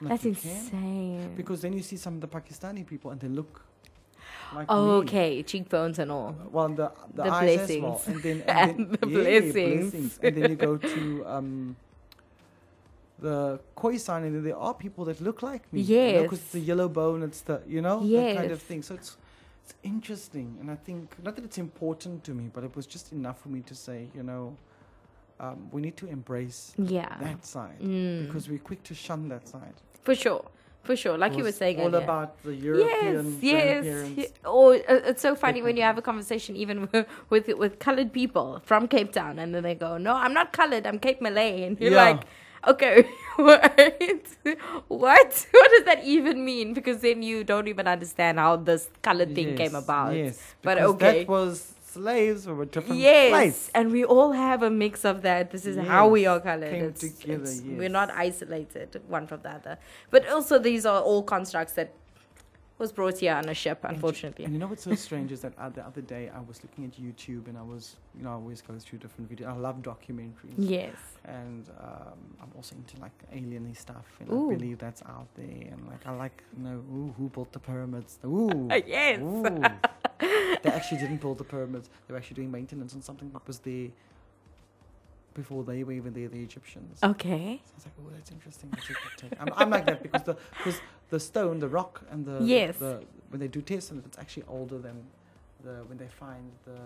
[0.00, 1.34] I'm like, That's "You can?" insane.
[1.36, 3.62] Because then you see some of the Pakistani people and they look
[4.54, 6.36] like Oh, okay, cheekbones and all.
[6.50, 10.18] Well, the the, The eyes as well, and then And and then, the yeah, blessings.
[10.22, 11.76] and then you go to um,
[13.18, 15.80] the Khoisan, and then there are people that look like me.
[15.80, 16.22] Yes.
[16.22, 16.42] because Yes.
[16.44, 18.82] it's the yellow bone, it's the you know that kind of thing.
[18.82, 19.16] So it's
[19.62, 23.12] it's interesting, and I think not that it's important to me, but it was just
[23.12, 24.56] enough for me to say, you know,
[25.40, 27.16] um, we need to embrace Yeah.
[27.20, 28.26] that side Mm.
[28.26, 29.74] because we're quick to shun that side.
[30.04, 30.44] For sure.
[30.84, 32.02] For sure, like you were saying all earlier.
[32.02, 34.32] about the European yes, yes.
[34.44, 38.12] Or uh, it's so funny when you have a conversation even with, with with colored
[38.12, 40.84] people from Cape Town, and then they go, "No, I'm not colored.
[40.88, 42.04] I'm Cape Malay," and you're Yeah.
[42.10, 42.22] like,
[42.66, 43.62] "Okay, what?
[44.88, 45.46] what?
[45.50, 49.56] What does that even mean?" Because then you don't even understand how this color thing
[49.56, 50.14] came about.
[50.14, 51.20] Yes, But okay.
[51.20, 53.70] that was slaves from a different Yes, place.
[53.74, 55.50] and we all have a mix of that.
[55.50, 56.70] This is how we Yes, are colored.
[56.70, 57.78] came It's- together, it's- yes.
[57.78, 59.78] We're not isolated one from the other.
[60.10, 61.92] But also, these are all constructs that
[62.82, 64.44] was brought here on a ship, And you- unfortunately.
[64.44, 66.84] And you know what's so strange is that uh, the other day I was looking
[66.88, 69.48] at YouTube and I was, you know, I always go through different videos.
[69.48, 70.54] I love documentaries.
[70.58, 70.96] yes.
[71.24, 74.50] And um, I'm also into like alien stuff, and Ooh.
[74.50, 75.66] I believe that's out there.
[75.72, 78.18] And like I like, you know, ooh, who built the pyramids?
[78.24, 78.68] Ooh,
[78.98, 79.20] yes.
[79.20, 79.44] ooh.
[80.62, 81.88] they actually didn't build the pyramids.
[82.06, 83.88] They were actually doing maintenance on something that was there
[85.34, 86.28] before they were even there.
[86.28, 86.98] The Egyptians.
[87.02, 87.60] Okay.
[87.64, 88.70] So I was like, oh, that's interesting.
[88.70, 89.32] That's a good take.
[89.40, 90.80] I'm, I'm like that because the because
[91.12, 92.74] the stone, the rock, and the Yes.
[92.84, 92.92] the
[93.30, 94.96] when they do tests and it, it's actually older than
[95.64, 96.78] the when they find the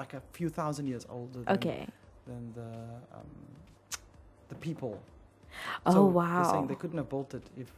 [0.00, 1.40] like a few thousand years older.
[1.44, 1.82] Than, Okay.
[2.30, 2.70] Than the
[3.18, 3.30] um,
[4.50, 4.94] the people.
[5.86, 6.50] Oh So They're wow.
[6.52, 7.70] saying they couldn't have built it if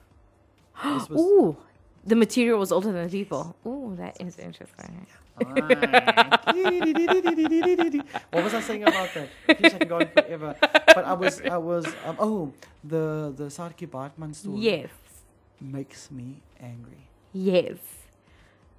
[0.95, 1.21] this was.
[1.23, 1.57] Ooh,
[2.13, 3.43] the material was older than the people.
[3.71, 5.07] Ooh, that is interesting.
[8.33, 9.29] what was I saying about that?
[9.49, 10.51] I can go on forever.
[10.97, 12.53] But I was, I was, um, oh,
[12.93, 14.89] the the Saartjie Baartman story Yes.
[15.61, 17.09] Makes me angry.
[17.33, 17.79] Yes.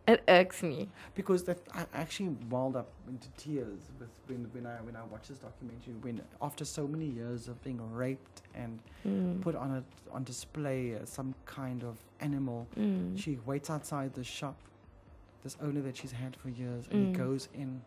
[0.07, 0.87] It irks me.
[1.15, 5.27] because that I actually wound up into tears with when when I when I watched
[5.27, 9.41] this documentary when after so many years of being raped and Mm.
[9.41, 9.83] put on a
[10.15, 13.17] on display as some kind of animal, Mm.
[13.17, 14.55] she waits outside the shop,
[15.43, 17.17] this owner that she's had for years, and he Mm.
[17.17, 17.81] goes in.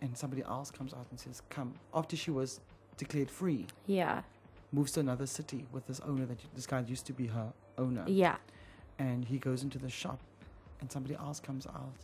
[0.00, 2.60] And somebody else comes out and says, "Come." After she was
[2.96, 4.22] declared free, Yeah.
[4.72, 8.04] Moves to another city with this owner that this guy used to be her owner
[8.06, 8.36] Yeah.
[8.98, 10.20] and he goes into the shop
[10.80, 11.94] and somebody else comes out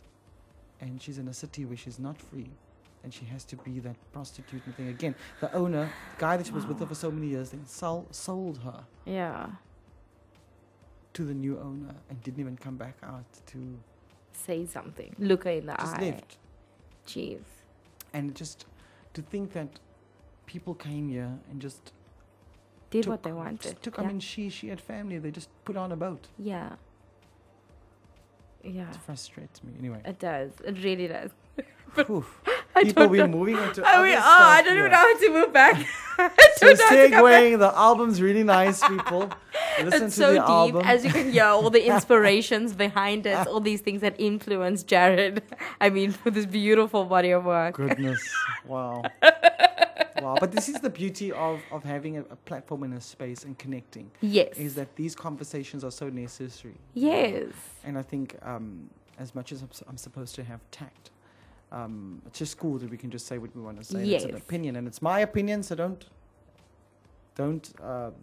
[0.81, 2.49] and she's in a city where she's not free
[3.03, 6.45] and she has to be that prostitute and thing again the owner the guy that
[6.45, 9.47] she was with her for so many years then sol- sold her Yeah.
[11.13, 13.77] to the new owner and didn't even come back out to
[14.35, 15.15] Say something.
[15.19, 16.01] Look her in the just eye.
[16.05, 16.37] left
[17.05, 17.43] Jeez.
[18.13, 18.65] and just
[19.13, 19.67] to think that
[20.47, 21.93] people came here and just
[22.93, 23.75] Did took, what they wanted.
[23.85, 24.03] took yeah.
[24.03, 26.69] i mean she she had family they just put on a boat yeah.
[28.63, 28.89] Yeah.
[28.95, 30.51] it frustrates me anyway It does.
[30.69, 31.31] It really does.
[32.75, 34.21] I people we're moving on to Oh, we are.
[34.21, 35.75] stuff I don't even know how to move back.
[36.17, 36.29] I
[36.59, 37.43] So don't know how to come back.
[37.43, 39.29] segueing, the album's really nice, people.
[39.83, 40.81] Listen It's so deep, album.
[40.93, 45.41] as you can hear, all the inspirations behind it, all these things that influenced Jarrad.
[45.85, 47.75] I mean, for this beautiful body of work.
[47.75, 48.21] Goodness,
[48.65, 49.03] wow,
[50.21, 50.37] wow!
[50.39, 53.57] But this is the beauty of of having a, a platform and a space and
[53.57, 54.11] connecting.
[54.21, 54.57] Yes.
[54.57, 56.75] Is that these conversations are so necessary.
[56.93, 57.51] Yes.
[57.83, 58.89] And I think um,
[59.19, 61.11] as much as I'm, I'm supposed to have tact,
[61.71, 63.99] um, it's just cool that we can just say what we want to say.
[64.01, 66.05] and It's an opinion, and it's my opinion, so don't
[67.35, 68.13] don't um,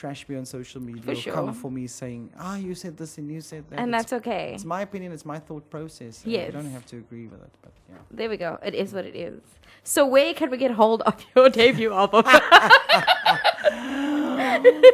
[0.00, 1.34] trash me on social media sure.
[1.34, 4.12] come for me saying, "Ah, you said this and you said that." And It's that's
[4.20, 4.52] okay.
[4.54, 5.12] It's my opinion.
[5.12, 6.14] It's my thought process.
[6.24, 6.46] Yes.
[6.46, 7.96] You don't have to agree with it, but yeah.
[8.18, 8.58] There we go.
[8.68, 9.40] It is what it is.
[9.82, 12.24] So, where can we get hold of your debut album?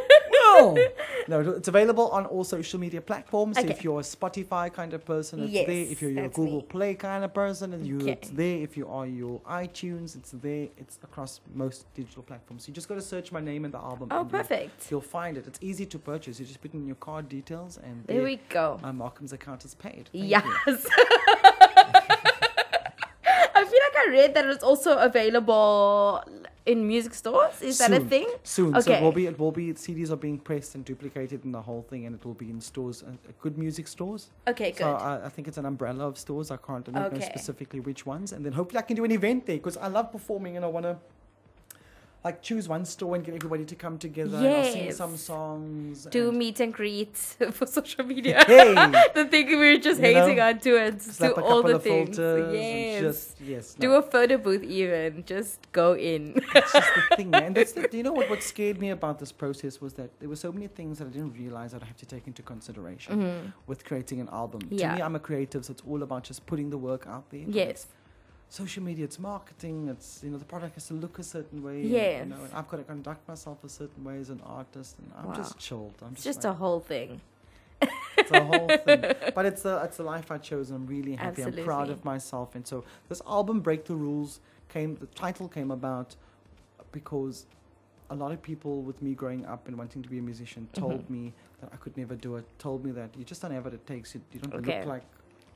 [1.29, 3.59] No, no, it's available on all social media platforms.
[3.59, 3.69] Okay.
[3.69, 5.77] If you're a Spotify kind of person, it's Yes, there.
[5.77, 6.67] If you're a Google me.
[6.69, 8.13] Play kind of person, and you, Okay.
[8.13, 8.59] it's there.
[8.59, 10.69] If you are your iTunes, it's there.
[10.79, 12.67] It's across most digital platforms.
[12.69, 14.09] You just got to search my name and the album.
[14.13, 14.91] oh, and you'll- perfect.
[14.91, 15.47] You'll find it.
[15.47, 16.39] It's easy to purchase.
[16.41, 18.81] You just put in your card details, and There we go.
[18.83, 20.09] uh, Markham's account is paid.
[20.13, 20.31] Thank.
[20.31, 20.45] Yes.
[23.59, 26.23] I feel like I read that it's also available
[26.67, 27.63] in music stores.
[27.63, 28.27] Is that a thing?
[28.43, 28.81] Soon, Okay.
[28.83, 29.27] so it will be.
[29.27, 29.73] It will be.
[29.73, 32.61] CDs are being pressed and duplicated in the whole thing, and it will be in
[32.61, 34.31] stores, uh, good music stores.
[34.47, 34.79] Okay, good.
[34.79, 36.51] So I, I think it's an umbrella of stores.
[36.51, 39.13] I can't I don't know specifically which ones, and then hopefully I can do an
[39.13, 40.99] event there because I love performing and I want to
[42.27, 44.37] like choose one store and get everybody to come together.
[44.39, 44.97] And I'll sing Yes.
[45.03, 46.07] some songs.
[46.19, 47.17] Do and meet and greet
[47.57, 48.37] for social media.
[48.55, 48.75] Hey,
[49.19, 50.99] the thing we were just You hating know, on to it.
[51.25, 52.19] Do all the things.
[52.19, 53.01] Yes.
[53.07, 53.65] Just yes.
[53.83, 55.11] Do no, a photo booth even.
[55.35, 56.23] Just go in.
[56.59, 57.45] It's just the thing, man.
[57.47, 58.29] And that's the, do you know what?
[58.33, 61.13] What scared me about this process was that there were so many things that I
[61.17, 63.53] didn't realize that I have to take into consideration Mhm.
[63.71, 64.61] with creating an album.
[64.71, 64.91] Yeah.
[64.91, 67.47] To me, I'm a creative, so it's all about just putting the work out there.
[67.63, 67.79] Yes.
[68.49, 71.83] Social media, it's marketing, it's you know the product has to look a certain way.
[71.83, 74.97] Yeah, You know, and I've got to conduct myself a certain way as an artist,
[74.99, 75.35] and I'm Wow.
[75.35, 75.95] just chilled.
[76.03, 77.21] I'm It's just, just a whole thing.
[78.17, 79.05] it's a whole thing.
[79.35, 80.71] But it's a it's the life I chose.
[80.71, 81.43] I'm really happy.
[81.43, 84.97] I'm proud of myself, and so this album, Break the Rules, came.
[84.97, 86.17] The title came about
[86.93, 87.47] because
[88.09, 90.81] a lot of people with me growing up and wanting to be a musician mm-hmm.
[90.81, 92.45] told me that I could never do it.
[92.59, 94.15] Told me that you just don't have what it takes.
[94.15, 94.79] You, you don't Okay.
[94.79, 95.03] look like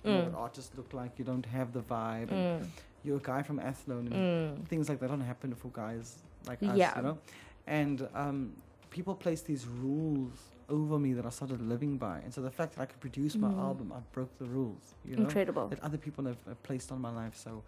[0.08, 0.32] Mm.
[0.32, 1.18] what artists look like.
[1.18, 2.30] You don't have the vibe.
[2.32, 2.66] And Mm.
[3.04, 4.66] you're a guy from Athlone, and Mm.
[4.68, 6.76] things like that don't happen for guys like us.
[6.76, 6.96] Yeah.
[6.96, 7.18] You know,
[7.66, 8.52] and um,
[8.90, 10.38] people place these rules
[10.68, 12.18] over me that I started living by.
[12.24, 13.58] And so the fact that I could produce my Mm.
[13.68, 14.94] album, I broke the rules.
[15.04, 15.68] You know Incredible.
[15.68, 17.34] that other people have, have placed on my life.
[17.36, 17.62] So,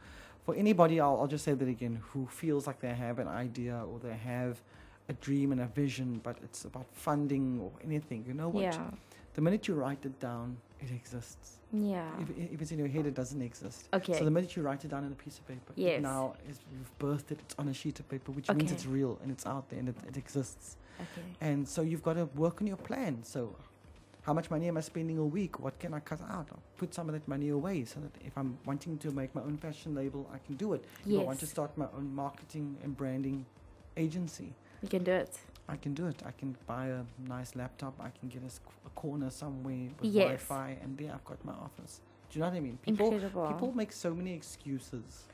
[0.45, 3.85] for anybody, I'll, I'll just say that again, who feels like they have an idea
[3.89, 4.61] or they have
[5.09, 8.63] a dream and a vision, but it's about funding or anything, you know what?
[8.63, 8.91] Yeah.
[9.35, 11.59] The minute you write it down, it exists.
[11.73, 12.09] Yeah.
[12.21, 13.89] If, if it's in your head, it doesn't exist.
[13.95, 14.13] Okay.
[14.19, 15.99] So the minute you write it down on a piece of paper, Yes.
[15.99, 18.87] it now is, you've birthed it, it's on a sheet of paper, which means it's
[18.87, 20.77] real and it's out there and it, it exists.
[21.01, 21.27] Okay.
[21.41, 23.23] And so you've got to work on your plan.
[23.23, 23.57] So,
[24.23, 25.59] how much money am I spending a week?
[25.59, 26.47] What can I cut out?
[26.53, 29.41] I'll put some of that money away so that if I'm wanting to make my
[29.43, 30.85] own fashion label, I can do it.
[31.05, 31.17] Yes.
[31.17, 33.45] If I want to start my own marketing and branding
[33.97, 34.53] agency,
[34.83, 35.37] You can do it.
[35.73, 36.23] I can do it.
[36.27, 37.95] I can buy a nice laptop.
[37.99, 38.53] I can get a,
[38.87, 40.25] a corner somewhere with Yes.
[40.49, 42.01] Wi-Fi, and there I've got my office.
[42.31, 42.79] Do you know what I mean?
[42.83, 43.47] People, Incredible.
[43.47, 45.25] people make so many excuses.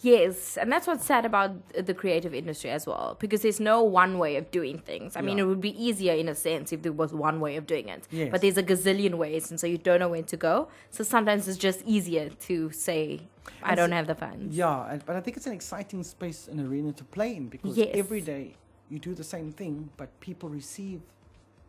[0.00, 4.18] Yes, and that's what's sad about the creative industry as well, because there's no one
[4.18, 5.16] way of doing things.
[5.16, 7.66] I mean, it would be easier in a sense if there was one way of
[7.66, 8.28] doing it, Yes.
[8.30, 10.68] but there's a gazillion ways, and so you don't know where to go.
[10.92, 13.22] So sometimes it's just easier to say,
[13.60, 16.04] "I And don't so- have the funds." Yeah, and, but I think it's an exciting
[16.04, 17.90] space and arena to play in because Yes.
[17.94, 18.54] every day
[18.90, 21.00] you do the same thing, but people receive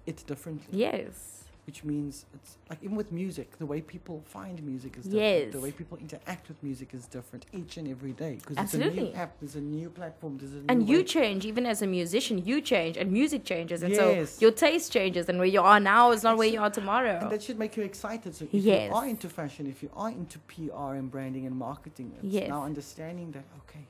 [0.06, 0.80] it differently.
[0.80, 1.36] Yes.
[1.68, 5.52] Which means it's like even with music, the way people find music is different.
[5.52, 8.90] The way people interact with music is different each and every day because there's a
[8.90, 11.84] new app, there's a new platform, there's a new And you way- change, even as
[11.84, 14.32] a musician, you change, and music changes, and Yes.
[14.32, 17.20] so your taste changes, and where you are now is not where you are tomorrow.
[17.22, 18.34] And that should make you excited.
[18.34, 18.90] So if Yes.
[18.90, 22.50] you are into fashion, if you are into PR and branding and marketing, it's Yes.
[22.50, 23.86] now understanding that okay,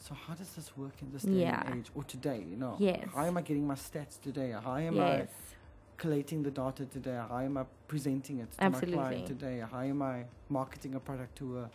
[0.00, 1.62] so how does this work in this day Yeah.
[1.66, 2.44] and age or today?
[2.50, 3.06] You know, Yes.
[3.14, 4.50] how am I getting my stats today?
[4.52, 5.28] How am yes.
[5.28, 5.56] I
[5.98, 7.16] collating the data today?
[7.28, 8.96] How am I presenting it to Absolutely.
[8.96, 9.58] my client today?
[9.70, 11.70] How am I marketing a product to a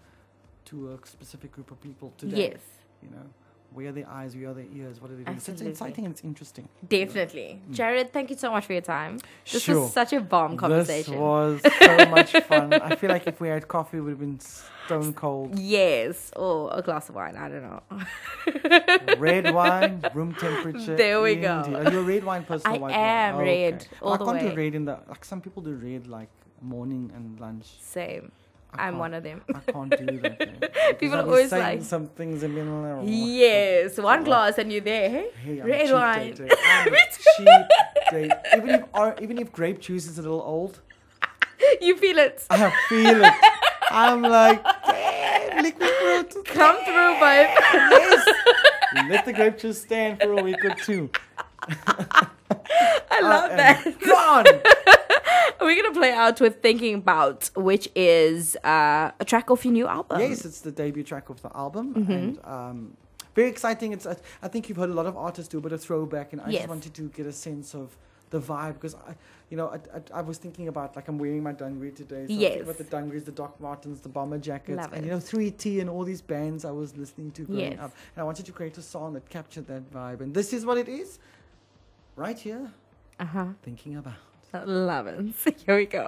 [0.66, 2.50] to a specific group of people today?
[2.50, 2.62] Yes.
[3.04, 3.28] You know,
[3.74, 4.36] where are their eyes?
[4.36, 5.02] Where are their ears?
[5.02, 5.36] What are they doing?
[5.36, 5.68] Absolutely.
[5.68, 6.68] it's exciting and it's interesting.
[6.88, 7.62] Definitely.
[7.70, 7.76] Mm.
[7.76, 9.20] Jarrad, thank you so much for your time.
[9.52, 9.82] This Sure.
[9.82, 11.14] was such a bomb conversation.
[11.14, 12.74] This was so much fun.
[12.74, 15.58] I feel like if we had coffee, it would have been stone cold.
[15.60, 16.32] Yes.
[16.36, 17.36] Or a glass of wine.
[17.36, 17.82] I don't know.
[19.18, 20.96] red wine, room temperature.
[20.96, 21.62] There we go.
[21.76, 22.72] Are you a red wine person?
[22.72, 23.34] I am wine?
[23.36, 24.50] Oh, red all I the can't way.
[24.50, 25.26] do red in the like.
[25.26, 26.30] Some people do red like
[26.62, 27.66] morning and lunch.
[27.82, 28.32] Same.
[28.78, 29.42] I I'm one of them.
[29.54, 30.98] I can't do that.
[31.00, 33.98] People are always saying like- some things and being like, oh, Yes.
[33.98, 35.10] One glass and you're there.
[35.10, 35.62] Hey?
[35.62, 36.36] Red wine.
[36.50, 36.96] eh?
[37.38, 37.48] Cheap
[38.12, 38.32] date.
[38.58, 40.80] Even if or, even if grape juice is a little old,
[41.82, 42.46] You feel it.
[42.50, 43.34] I feel it.
[43.92, 46.46] I'm like, damn, liquid fruit.
[46.46, 47.50] Come through, babe.
[47.74, 48.28] Yes.
[49.10, 51.10] Let the grape juice stand for a week or two.
[53.12, 53.84] I love am that.
[54.02, 54.46] Gone.
[55.62, 59.74] We're going to play out with Thinking About, which is uh, a track off your
[59.74, 60.20] new album.
[60.20, 62.12] yes, it's the debut track of the album, Mm-hmm.
[62.12, 62.98] and um,
[63.34, 63.94] very exciting.
[63.94, 66.34] It's I, I think you've heard a lot of artists do a bit of throwback,
[66.34, 66.62] and I Yes.
[66.62, 67.96] just wanted to get a sense of
[68.30, 69.16] the vibe because I,
[69.50, 72.26] you know, I, I, I was thinking about like I'm wearing my dungaree today.
[72.28, 75.12] So I think about the dungarees, the Doc Martens, the bomber jackets, Love and you
[75.12, 77.80] know, 3T and all these bands I was listening to growing Yes.
[77.80, 80.66] up, and I wanted to create a song that captured that vibe, and this is
[80.66, 81.20] what it is,
[82.16, 82.72] right here.
[83.20, 83.46] Uh huh.
[83.64, 84.16] Thinking about.
[84.66, 85.36] Love it.
[85.66, 86.08] Here we go.